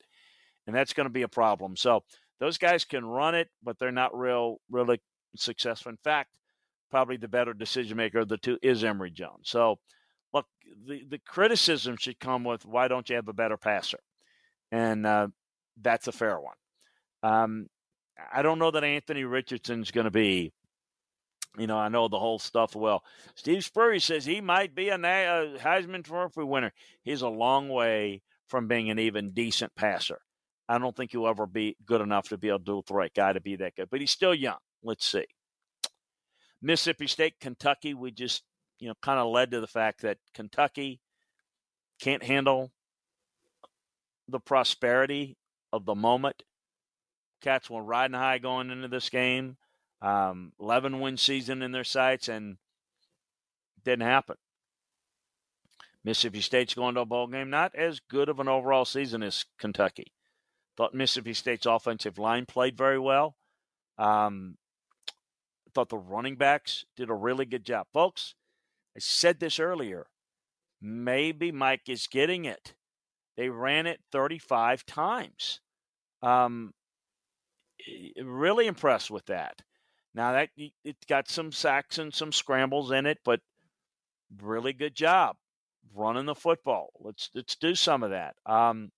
[0.66, 1.76] And that's going to be a problem.
[1.76, 2.04] So
[2.40, 5.02] those guys can run it, but they're not real really
[5.36, 5.92] successful.
[5.92, 6.30] In fact,
[6.90, 9.50] probably the better decision maker of the two is Emory Jones.
[9.50, 9.80] So
[10.34, 10.48] look,
[10.88, 14.00] the, the criticism should come with why don't you have a better passer?
[14.72, 15.28] And uh,
[15.80, 16.56] that's a fair one.
[17.22, 17.68] Um,
[18.32, 20.54] I don't know that Anthony Richardson's going to be.
[21.58, 23.04] You know, I know the whole stuff well.
[23.36, 26.72] Steve Spurrier says he might be a, a Heisman Trophy winner.
[27.04, 30.20] He's a long way from being an even decent passer.
[30.68, 33.42] I don't think he'll ever be good enough to be a dual threat guy to
[33.42, 34.58] be that good, but he's still young.
[34.82, 35.26] Let's see.
[36.62, 38.44] Mississippi State, Kentucky, we just,
[38.80, 41.02] you know, kind of led to the fact that Kentucky
[42.00, 42.72] can't handle
[44.28, 45.38] the prosperity
[45.72, 46.44] of the moment
[47.44, 49.58] Cats were riding high going into this game.
[50.02, 52.58] Um, 11 win season in their sights, and
[53.84, 54.38] didn't happen.
[56.04, 57.50] Mississippi State's going to a bowl game.
[57.50, 60.12] Not as good of an overall season as Kentucky.
[60.76, 63.36] Thought Mississippi State's offensive line played very well.
[63.98, 64.58] Um,
[65.74, 67.88] thought the running backs did a really good job.
[67.94, 68.36] Folks,
[68.96, 70.08] I said this earlier.
[70.82, 72.74] Maybe Mike is getting it.
[73.38, 75.62] They ran it 35 times.
[76.22, 76.74] Um,
[78.22, 79.62] really impressed with that.
[80.16, 83.40] Now that it got some sacks and some scrambles in it, but
[84.42, 85.36] really good job
[85.96, 86.90] running the football.
[87.00, 88.36] Let's let's do some of that.
[88.46, 88.92] Um,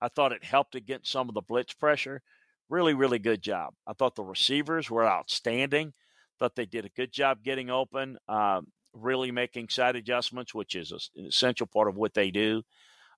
[0.00, 2.22] I thought it helped against some of the blitz pressure.
[2.68, 3.74] Really, really good job.
[3.86, 5.92] I thought the receivers were outstanding.
[6.38, 10.90] Thought they did a good job getting open, um, really making side adjustments, which is
[11.16, 12.62] an essential part of what they do.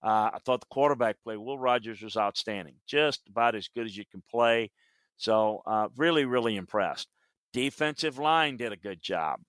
[0.04, 2.74] Uh, I thought the quarterback play, Will Rogers, was outstanding.
[2.86, 4.70] Just about as good as you can play.
[5.16, 7.08] So uh, really, really impressed.
[7.54, 9.40] Defensive line did a good job.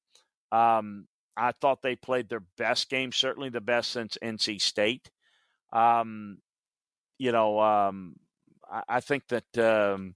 [0.52, 5.10] Um, I thought they played their best game, certainly the best since NC State.
[5.74, 6.38] Um,
[7.18, 8.16] you know, um,
[8.72, 10.16] I, I, think that um,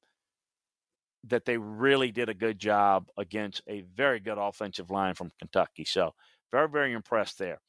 [1.25, 5.83] that they really did a good job against a very good offensive line from Kentucky.
[5.83, 6.13] So
[6.51, 7.59] very, very impressed there.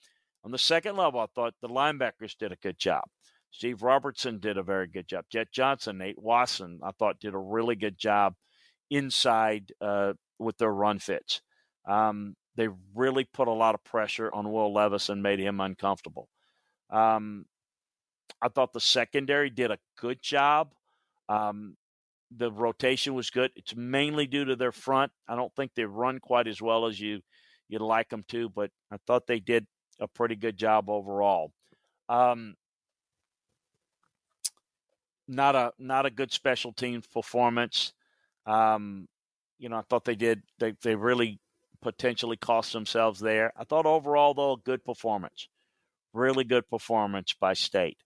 [0.44, 3.04] On the second level, I thought the linebackers did a good job.
[3.50, 5.24] Steve Robertson did a very good job.
[5.30, 8.34] Jett Johnson, Nate Watson, I thought did a really good job
[8.90, 11.42] inside uh, with their run fits.
[11.88, 16.28] Um, they really put a lot of pressure on Will Levis and made him uncomfortable.
[16.90, 17.46] Um,
[18.40, 20.72] I thought the secondary did a good job.
[21.28, 21.76] Um,
[22.36, 23.50] the rotation was good.
[23.56, 25.12] It's mainly due to their front.
[25.28, 27.20] I don't think they run quite as well as you
[27.68, 29.66] you'd like them to, but I thought they did
[30.00, 31.52] a pretty good job overall.
[32.08, 32.56] Um,
[35.28, 37.92] not a not a good special teams performance.
[38.46, 39.06] Um,
[39.58, 40.42] you know, I thought they did.
[40.58, 41.38] They they really
[41.82, 43.52] potentially cost themselves there.
[43.56, 45.48] I thought overall, though, a good performance.
[46.12, 47.98] Really good performance by State.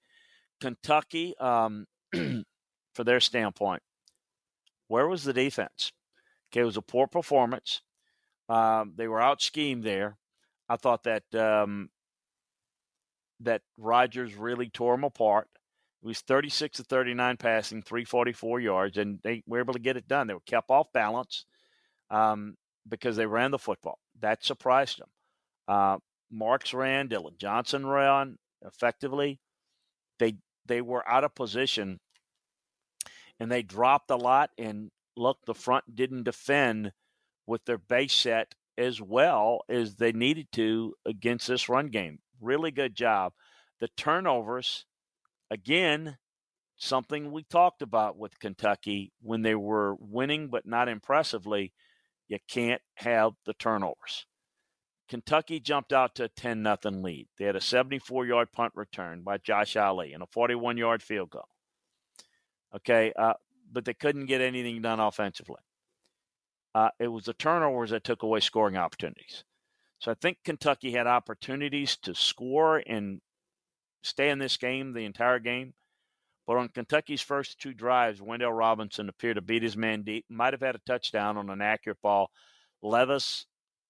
[0.61, 1.87] Kentucky, um,
[2.95, 3.83] for their standpoint,
[4.89, 5.93] where was the defense?
[6.53, 7.81] Okay, it was a poor performance.
[8.49, 10.19] Um, they were out schemed there.
[10.69, 11.91] I thought that um,
[13.41, 15.49] that Rogers really tore them apart.
[16.03, 20.07] It was 36 to 39 passing, 344 yards, and they were able to get it
[20.07, 20.27] done.
[20.27, 21.45] They were kept off balance.
[22.11, 22.57] Um,
[22.89, 23.99] because they ran the football.
[24.21, 25.09] That surprised them.
[25.67, 25.99] Uh,
[26.31, 29.41] Marks ran, Dillon Johnson ran effectively.
[30.19, 30.37] They
[30.67, 32.01] they were out of position,
[33.39, 34.51] and they dropped a lot.
[34.59, 36.93] And look, the front didn't defend
[37.47, 42.19] with their base set as well as they needed to against this run game.
[42.41, 43.33] Really good job.
[43.81, 44.87] The turnovers,
[45.51, 46.19] again,
[46.77, 51.73] something we talked about with Kentucky when they were winning but not impressively
[52.29, 54.27] you can't have the turnovers.
[55.09, 57.29] Kentucky jumped out to a 10 nothing lead.
[57.39, 61.31] They had a 74 yard punt return by Josh Ali and a 41 yard field
[61.31, 61.49] goal.
[62.75, 63.35] Okay, uh,
[63.71, 65.61] but they couldn't get anything done offensively.
[66.75, 69.45] Uh, it was the turnovers that took away scoring opportunities.
[69.99, 73.21] So I think Kentucky had opportunities to score and
[74.03, 75.75] stay in this game the entire game.
[76.47, 80.27] But on Kentucky's first two drives, Wan'Dale Robinson appeared to beat his man deep.
[80.29, 82.31] Might have had a touchdown on an accurate ball.
[82.83, 83.47] Levis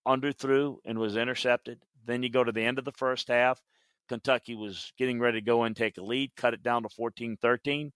[0.07, 1.81] underthrew and was intercepted.
[2.07, 3.61] Then you go to the end of the first half.
[4.09, 7.39] Kentucky was getting ready to go and take a lead, cut it down to 14
[7.41, 7.93] 13.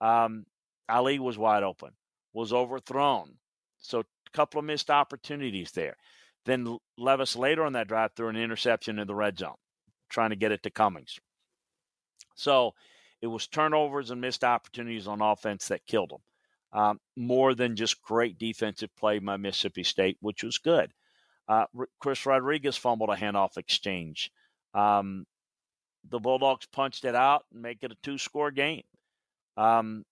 [0.00, 0.44] Um,
[0.88, 1.90] Ali was wide open,
[2.32, 3.38] was overthrown.
[3.86, 5.96] So a couple of missed opportunities there.
[6.44, 9.56] Then Levis later on that drive threw an interception in the red zone,
[10.08, 11.18] trying to get it to Cummings.
[12.36, 12.74] So
[13.20, 16.20] it was turnovers and missed opportunities on offense that killed them.
[16.72, 20.92] Um, more than just great defensive play by Mississippi State, which was good.
[21.48, 21.64] Uh,
[22.00, 24.30] Chris Rodriguez fumbled a handoff exchange.
[24.74, 25.24] Um,
[26.08, 28.82] the Bulldogs punched it out and make it a two-score game.
[29.56, 30.04] Um,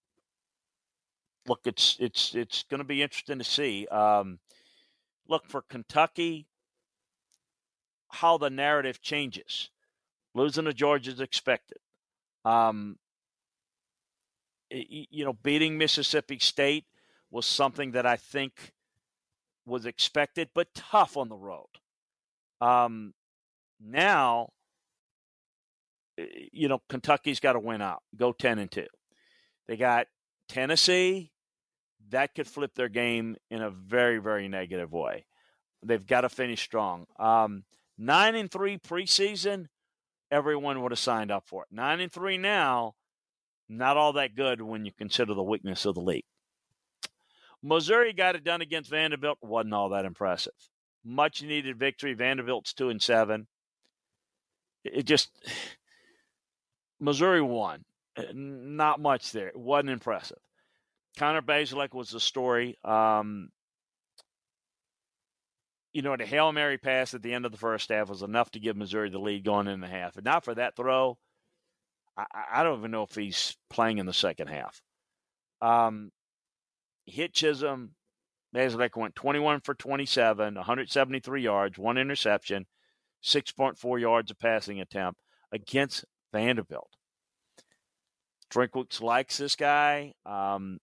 [1.47, 3.87] look, it's it's it's going to be interesting to see.
[3.89, 4.39] Um,
[5.29, 6.47] look for Kentucky,
[8.09, 9.71] how the narrative changes.
[10.35, 11.79] Losing to Georgia is expected.
[12.45, 12.99] Um,
[14.71, 16.87] you know, beating Mississippi State
[17.31, 18.73] was something that I think
[19.67, 21.67] was expected, but tough on the road.
[22.61, 23.15] Um,
[23.81, 24.51] now,
[26.53, 28.87] you know, Kentucky's got to win out, go 10 and 2.
[29.67, 30.07] They got
[30.49, 31.33] Tennessee.
[32.15, 35.27] That could flip their game in a very, very negative way.
[35.83, 37.07] They've got to finish strong.
[37.19, 37.65] Um,
[37.99, 39.67] nine and three preseason
[40.31, 41.75] everyone would have signed up for it.
[41.75, 42.95] Nine and three now,
[43.69, 46.25] not all that good when you consider the weakness of the league.
[47.65, 50.53] Missouri got it done against Vanderbilt, wasn't all that impressive.
[51.05, 52.15] Much needed victory.
[52.15, 53.49] Vanderbilt's two and seven.
[54.85, 55.31] It just
[57.01, 57.85] Missouri won.
[58.33, 59.49] Not much there.
[59.49, 60.39] It wasn't impressive.
[61.19, 62.77] Connor Bazelak was the story.
[62.85, 63.51] Um,
[65.93, 68.51] you know, the Hail Mary pass at the end of the first half was enough
[68.51, 70.17] to give Missouri the lead going in the half.
[70.17, 71.17] And not for that throw,
[72.17, 74.83] I, I don't even know if he's playing in the second half.
[75.63, 76.11] Um,
[77.07, 77.91] hit Chism.
[78.55, 82.67] Bazelak went 21 for 27, 173 yards, one interception,
[83.25, 85.21] 6.4 yards of passing attempt
[85.53, 86.91] against Vanderbilt.
[88.53, 90.13] Drinkwitz likes this guy.
[90.25, 90.79] Um,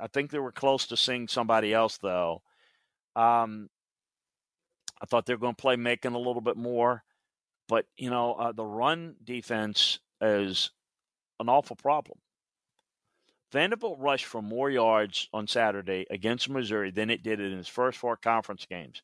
[0.00, 2.42] I think they were close to seeing somebody else, though.
[3.14, 3.68] Um,
[5.00, 7.02] I thought they were going to play Macon a little bit more,
[7.68, 10.70] but you know uh, the run defense is
[11.40, 12.18] an awful problem.
[13.50, 17.98] Vanderbilt rushed for more yards on Saturday against Missouri than it did in its first
[17.98, 19.02] four conference games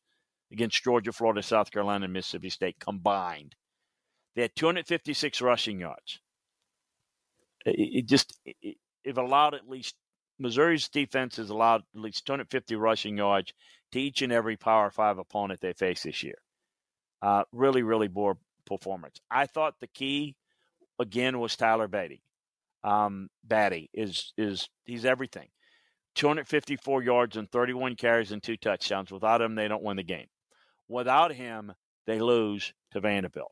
[0.51, 3.55] against Georgia, Florida, South Carolina, and Mississippi State combined.
[4.35, 6.19] They had 256 rushing yards.
[7.65, 9.95] It, it just it, it allowed at least
[10.39, 13.53] Missouri's defense has allowed at least 250 rushing yards
[13.91, 16.37] to each and every Power Five opponent they face this year.
[17.21, 19.19] Uh, really, really poor performance.
[19.29, 20.35] I thought the key
[20.97, 22.21] again was Tyler Badie.
[22.83, 25.49] Um, Badie is is he's everything.
[26.15, 29.11] 254 yards and 31 carries and two touchdowns.
[29.11, 30.27] Without him, they don't win the game.
[30.87, 31.71] Without him,
[32.07, 33.51] they lose to Vanderbilt.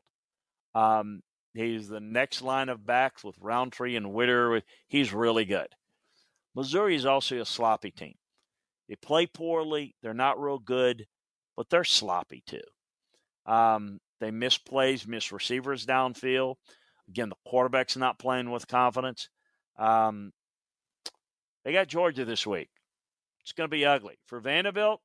[0.74, 1.22] Um,
[1.54, 4.62] he's the next line of backs with Rountree and Witter.
[4.88, 5.68] He's really good.
[6.54, 8.14] Missouri is also a sloppy team.
[8.88, 9.94] They play poorly.
[10.02, 11.06] They're not real good,
[11.56, 12.62] but they're sloppy too.
[13.46, 16.56] Um, they miss plays, miss receivers downfield.
[17.08, 19.28] Again, the quarterback's not playing with confidence.
[19.78, 20.32] Um,
[21.64, 22.68] they got Georgia this week.
[23.42, 24.18] It's going to be ugly.
[24.26, 25.00] For Vanderbilt,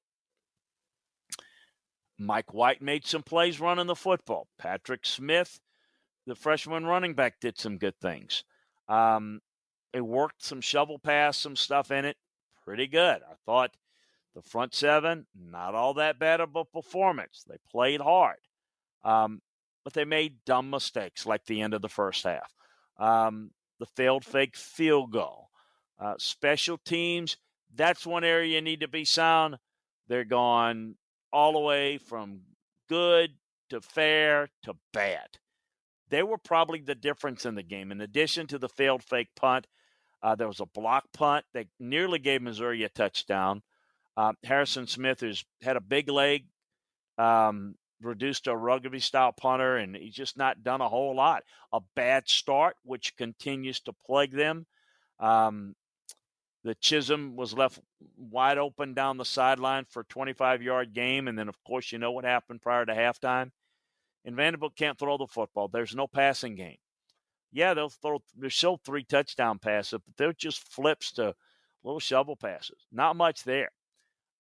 [2.18, 4.48] Mike Wright made some plays running the football.
[4.58, 5.60] Patrick Smith,
[6.26, 8.44] the freshman running back, did some good things.
[8.88, 9.40] Um,
[9.94, 12.18] they worked some shovel pass, some stuff in it.
[12.66, 13.22] Pretty good.
[13.22, 13.76] I thought
[14.36, 17.46] the front seven, not all that bad of a performance.
[17.48, 18.40] They played hard.
[19.04, 19.42] Um,
[19.84, 22.54] but they made dumb mistakes like the end of the first half.
[22.98, 25.50] Um, the failed fake field goal.
[26.00, 27.38] Uh, special teams,
[27.76, 29.58] that's one area you need to be sound.
[30.08, 30.96] They're gone
[31.32, 32.42] all the way from
[32.90, 33.32] good
[33.70, 35.28] to fair to bad.
[36.10, 37.92] They were probably the difference in the game.
[37.92, 39.68] In addition to the failed fake punt,
[40.24, 43.62] uh, there was a block punt that nearly gave Missouri a touchdown.
[44.16, 46.46] Uh, Harrison Smith, who's had a big leg,
[47.18, 51.44] um, reduced to a rugby style punter, and he's just not done a whole lot.
[51.74, 54.66] A bad start, which continues to plague them.
[55.20, 55.76] Um,
[56.64, 57.80] the Chism was left
[58.18, 61.28] wide open down the sideline for a 25 yard game.
[61.28, 63.52] And then, of course, you know what happened prior to halftime.
[64.24, 65.68] And Vanderbilt can't throw the football.
[65.68, 66.78] There's no passing game.
[67.54, 71.36] Yeah, they'll throw, there's still three touchdown passes, but they're just flips to
[71.84, 72.88] little shovel passes.
[72.92, 73.70] Not much there.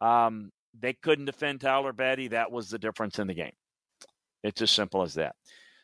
[0.01, 2.32] Um, they couldn't defend Tyler Badie.
[2.32, 3.53] That was the difference in the game.
[4.43, 5.36] It's as simple as that.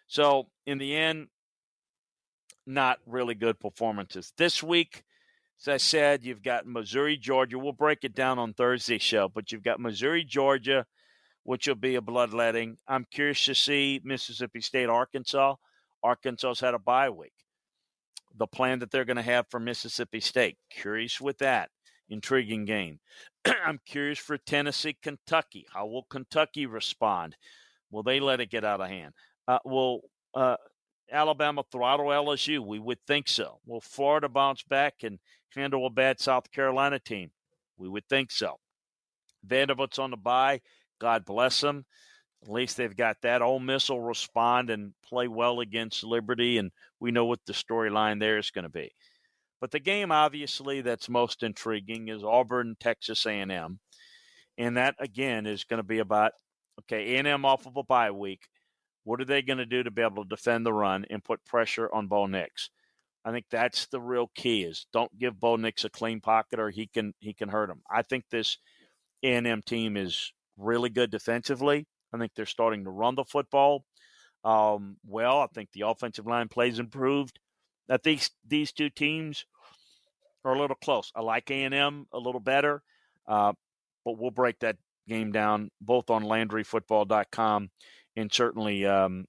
[0.07, 1.27] So, in the end,
[2.65, 4.33] not really good performances.
[4.37, 5.03] This week,
[5.61, 7.59] as I said, you've got Missouri, Georgia.
[7.59, 10.85] We'll break it down on Thursday's show, but you've got Missouri, Georgia,
[11.43, 12.77] which will be a bloodletting.
[12.87, 15.55] I'm curious to see Mississippi State, Arkansas.
[16.03, 17.33] Arkansas's had a bye week.
[18.37, 20.57] The plan that they're going to have for Mississippi State.
[20.69, 21.69] Curious with that.
[22.09, 22.99] Intriguing game.
[23.45, 25.65] I'm curious for Tennessee, Kentucky.
[25.73, 27.35] How will Kentucky respond?
[27.91, 29.13] Will they let it get out of hand?
[29.47, 30.01] Uh, will
[30.33, 30.57] uh,
[31.11, 32.65] Alabama throttle LSU?
[32.65, 33.59] We would think so.
[33.65, 35.19] Will Florida bounce back and
[35.55, 37.31] handle a bad South Carolina team?
[37.77, 38.59] We would think so.
[39.43, 40.61] Vanderbilt's on the bye.
[40.99, 41.85] God bless them.
[42.43, 43.41] At least they've got that.
[43.41, 48.19] Ole Miss will respond and play well against Liberty, and we know what the storyline
[48.19, 48.91] there is going to be.
[49.59, 53.79] But the game, obviously, that's most intriguing is Auburn, Texas A&M,
[54.57, 56.31] and that again is going to be about
[56.81, 58.47] okay, A&M off of a bye week.
[59.03, 61.43] What are they going to do to be able to defend the run and put
[61.43, 62.69] pressure on Bo Nix?
[63.25, 66.69] I think that's the real key: is don't give Bo Nix a clean pocket, or
[66.69, 67.81] he can he can hurt him.
[67.91, 68.57] I think this
[69.23, 71.85] A&M team is really good defensively.
[72.13, 73.85] I think they're starting to run the football
[74.43, 75.39] um, well.
[75.39, 77.39] I think the offensive line plays improved.
[77.89, 79.45] I think these two teams
[80.45, 81.11] are a little close.
[81.15, 82.81] I like A and M a little better,
[83.27, 83.53] uh,
[84.05, 87.69] but we'll break that game down both on LandryFootball.com
[88.15, 89.25] and certainly um,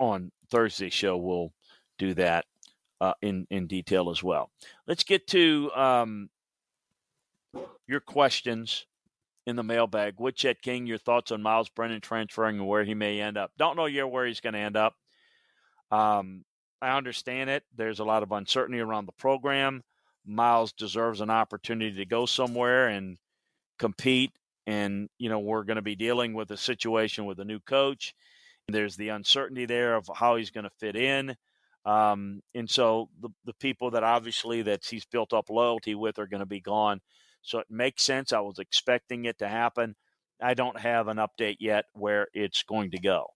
[0.00, 1.52] on Thursday show we'll
[1.98, 2.46] do that
[3.00, 4.50] uh, in in detail as well.
[4.86, 6.30] Let's get to um,
[7.86, 8.86] your questions
[9.46, 10.14] in the mailbag.
[10.18, 13.50] Woodchet King, your thoughts on Myles Brennan transferring and where he may end up?
[13.58, 14.94] Don't know yet where he's going to end up.
[15.90, 16.44] Um,
[16.80, 17.64] I understand it.
[17.76, 19.82] There's a lot of uncertainty around the program.
[20.24, 23.18] Myles deserves an opportunity to go somewhere and
[23.78, 24.32] compete.
[24.66, 28.14] And, you know, we're going to be dealing with a situation with a new coach.
[28.68, 31.36] There's the uncertainty there of how he's going to fit in.
[31.84, 36.28] Um, and so the, the people that obviously that he's built up loyalty with are
[36.28, 37.00] going to be gone.
[37.42, 38.32] So it makes sense.
[38.32, 39.96] I was expecting it to happen.
[40.40, 43.26] I don't have an update yet where it's going to go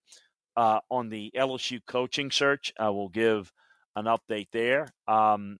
[0.57, 2.73] uh, on the LSU coaching search.
[2.79, 3.53] I will give
[3.95, 4.89] an update there.
[5.07, 5.59] Um,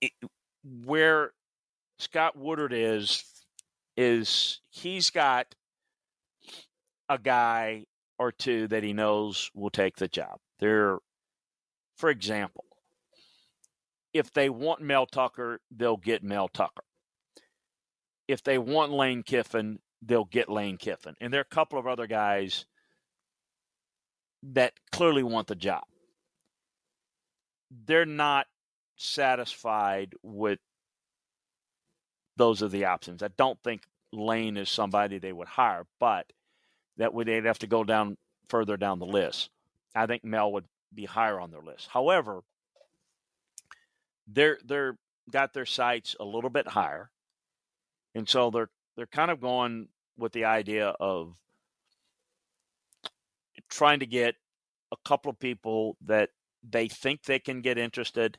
[0.00, 0.12] it,
[0.84, 1.32] where
[1.98, 3.24] Scott Woodward is,
[3.96, 5.54] is he's got
[7.08, 7.86] a guy
[8.18, 10.38] or two that he knows will take the job.
[10.58, 10.98] They're
[11.96, 12.64] For example,
[14.12, 16.84] if they want Mel Tucker, they'll get Mel Tucker.
[18.28, 21.14] If they want Lane Kiffin, they'll get Lane Kiffin.
[21.20, 22.66] And there are a couple of other guys
[24.42, 25.84] that clearly want the job.
[27.86, 28.46] They're not
[28.96, 30.58] satisfied with
[32.36, 33.22] those are the options.
[33.22, 33.82] I don't think
[34.12, 36.32] Lane is somebody they would hire, but
[36.96, 38.16] that would they'd have to go down
[38.48, 39.50] further down the list.
[39.94, 41.88] I think Mel would be higher on their list.
[41.90, 42.42] However,
[44.26, 44.96] they're they're
[45.30, 47.10] got their sights a little bit higher,
[48.14, 51.34] and so they're they're kind of going with the idea of
[53.70, 54.34] trying to get
[54.92, 56.30] a couple of people that
[56.68, 58.38] they think they can get interested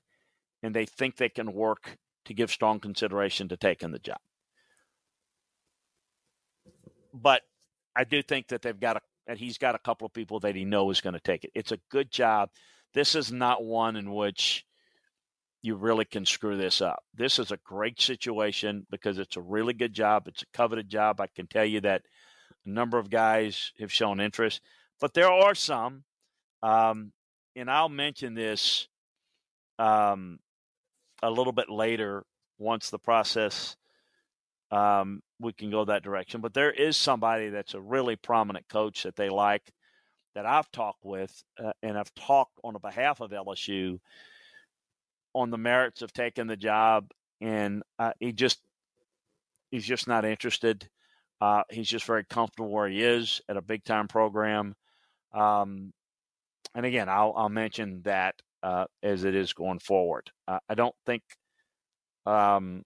[0.61, 4.19] and they think they can work to give strong consideration to taking the job.
[7.13, 7.41] But
[7.95, 10.55] I do think that they've got a that he's got a couple of people that
[10.55, 11.51] he knows is going to take it.
[11.55, 12.49] It's a good job.
[12.93, 14.65] This is not one in which
[15.63, 17.03] you really can screw this up.
[17.15, 20.27] This is a great situation because it's a really good job.
[20.27, 21.21] It's a coveted job.
[21.21, 22.03] I can tell you that
[22.65, 24.61] a number of guys have shown interest,
[24.99, 26.03] but there are some,
[26.61, 27.13] um,
[27.55, 28.89] and I'll mention this
[29.79, 30.37] um,
[31.23, 32.25] a little bit later
[32.59, 33.77] once the process
[34.69, 36.41] um, we can go that direction.
[36.41, 39.71] But there is somebody that's a really prominent coach that they like
[40.35, 43.99] that I've talked with, uh, and I've talked on behalf of LSU
[45.33, 47.11] on the merits of taking the job,
[47.41, 48.59] and uh, he just
[49.71, 50.87] he's just not interested.
[51.41, 54.75] Uh, he's just very comfortable where he is at a big time program.
[55.33, 55.91] Um,
[56.75, 60.31] and again, I'll, I'll mention that uh, as it is going forward.
[60.47, 61.23] I don't think
[62.25, 62.83] um,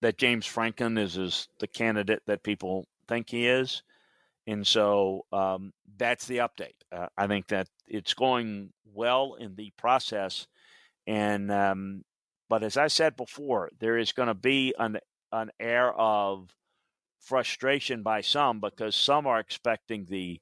[0.00, 3.82] that James Franklin is, is the candidate that people think he is.
[4.46, 6.76] And so um, that's the update.
[6.92, 10.46] Uh, I think that it's going well in the process.
[11.06, 12.04] And, um,
[12.48, 14.98] but as I said before, there is going to be an,
[15.32, 16.50] an air of
[17.20, 20.40] frustration by some because some are expecting the,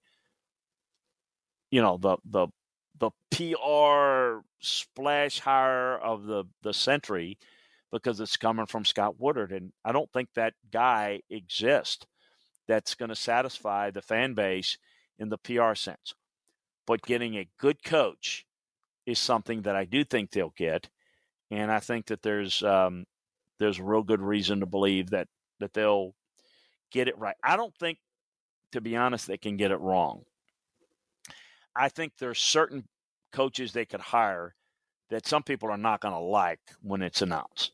[1.70, 2.48] you know, the, the,
[2.98, 7.38] the PR splash hire of the, the century
[7.90, 12.04] because it's coming from Scott Woodward, And I don't think that guy exists
[12.66, 14.78] that's going to satisfy the fan base
[15.18, 16.14] in the PR sense.
[16.86, 18.44] But getting a good coach
[19.06, 20.88] is something that I do think they'll get,
[21.50, 23.06] and I think that there's um,
[23.58, 25.28] there's real good reason to believe that
[25.60, 26.14] that they'll
[26.90, 27.36] get it right.
[27.42, 27.98] I don't think,
[28.72, 30.24] to be honest, they can get it wrong.
[31.76, 32.84] I think there's certain
[33.32, 34.54] coaches they could hire
[35.10, 37.72] that some people are not going to like when it's announced.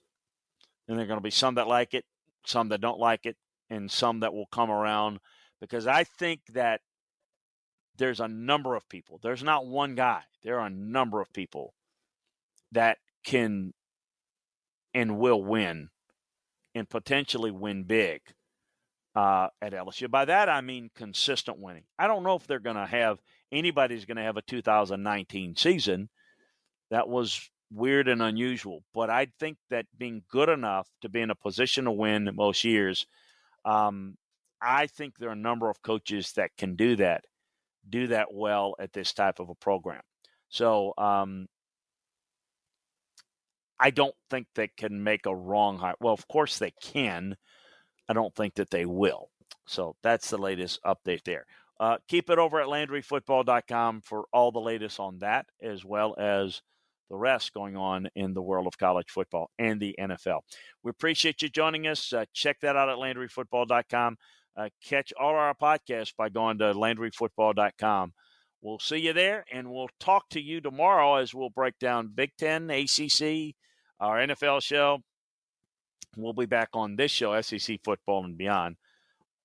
[0.88, 2.04] And there are going to be some that like it,
[2.44, 3.36] some that don't like it,
[3.70, 5.20] and some that will come around
[5.60, 6.80] because I think that
[7.96, 9.20] there's a number of people.
[9.22, 10.22] There's not one guy.
[10.42, 11.74] There are a number of people
[12.72, 13.72] that can
[14.94, 15.90] and will win
[16.74, 18.22] and potentially win big
[19.14, 20.10] uh, at LSU.
[20.10, 21.84] By that I mean consistent winning.
[21.98, 23.18] I don't know if they're going to have
[23.52, 26.08] anybody's going to have a 2019 season.
[26.90, 28.82] That was weird and unusual.
[28.94, 32.64] But I think that being good enough to be in a position to win most
[32.64, 33.06] years,
[33.64, 34.16] um,
[34.60, 37.24] I think there are a number of coaches that can do that,
[37.88, 40.02] do that well at this type of a program.
[40.48, 41.46] So um,
[43.78, 45.94] I don't think they can make a wrong hire.
[46.00, 47.36] Well, of course they can.
[48.08, 49.30] I don't think that they will.
[49.66, 51.46] So that's the latest update there.
[51.78, 56.60] Uh, keep it over at LandryFootball.com for all the latest on that, as well as
[57.10, 60.40] the rest going on in the world of college football and the NFL.
[60.82, 62.12] We appreciate you joining us.
[62.12, 64.16] Uh, check that out at LandryFootball.com.
[64.56, 68.12] Uh, catch all our podcasts by going to LandryFootball.com.
[68.62, 72.30] We'll see you there, and we'll talk to you tomorrow as we'll break down Big
[72.38, 73.54] Ten, ACC,
[73.98, 74.98] our NFL show.
[76.16, 78.76] We'll be back on this show, SEC Football and Beyond,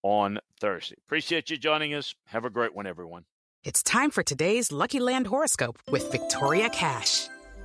[0.03, 0.95] on Thursday.
[1.07, 2.13] Appreciate you joining us.
[2.27, 3.25] Have a great one, everyone.
[3.63, 7.29] It's time for today's Lucky Land horoscope with Victoria Cash.